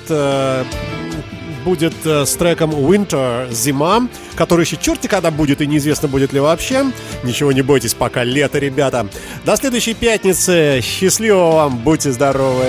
будет 1.68 2.06
э, 2.06 2.26
с 2.26 2.34
треком 2.38 2.72
Winter 2.72 3.52
Зима, 3.52 4.08
который 4.36 4.64
еще 4.64 4.78
черти 4.78 5.08
когда 5.08 5.32
будет 5.32 5.60
и 5.60 5.68
неизвестно 5.68 6.08
будет 6.08 6.32
ли 6.32 6.40
вообще. 6.40 6.86
Ничего 7.24 7.52
не 7.52 7.62
бойтесь, 7.62 7.94
пока 7.94 8.24
лето, 8.24 8.58
ребята. 8.58 9.10
До 9.44 9.58
следующей 9.58 9.94
пятницы. 9.94 10.80
Счастливо 10.82 11.52
вам, 11.52 11.80
будьте 11.80 12.14
здоровы. 12.14 12.68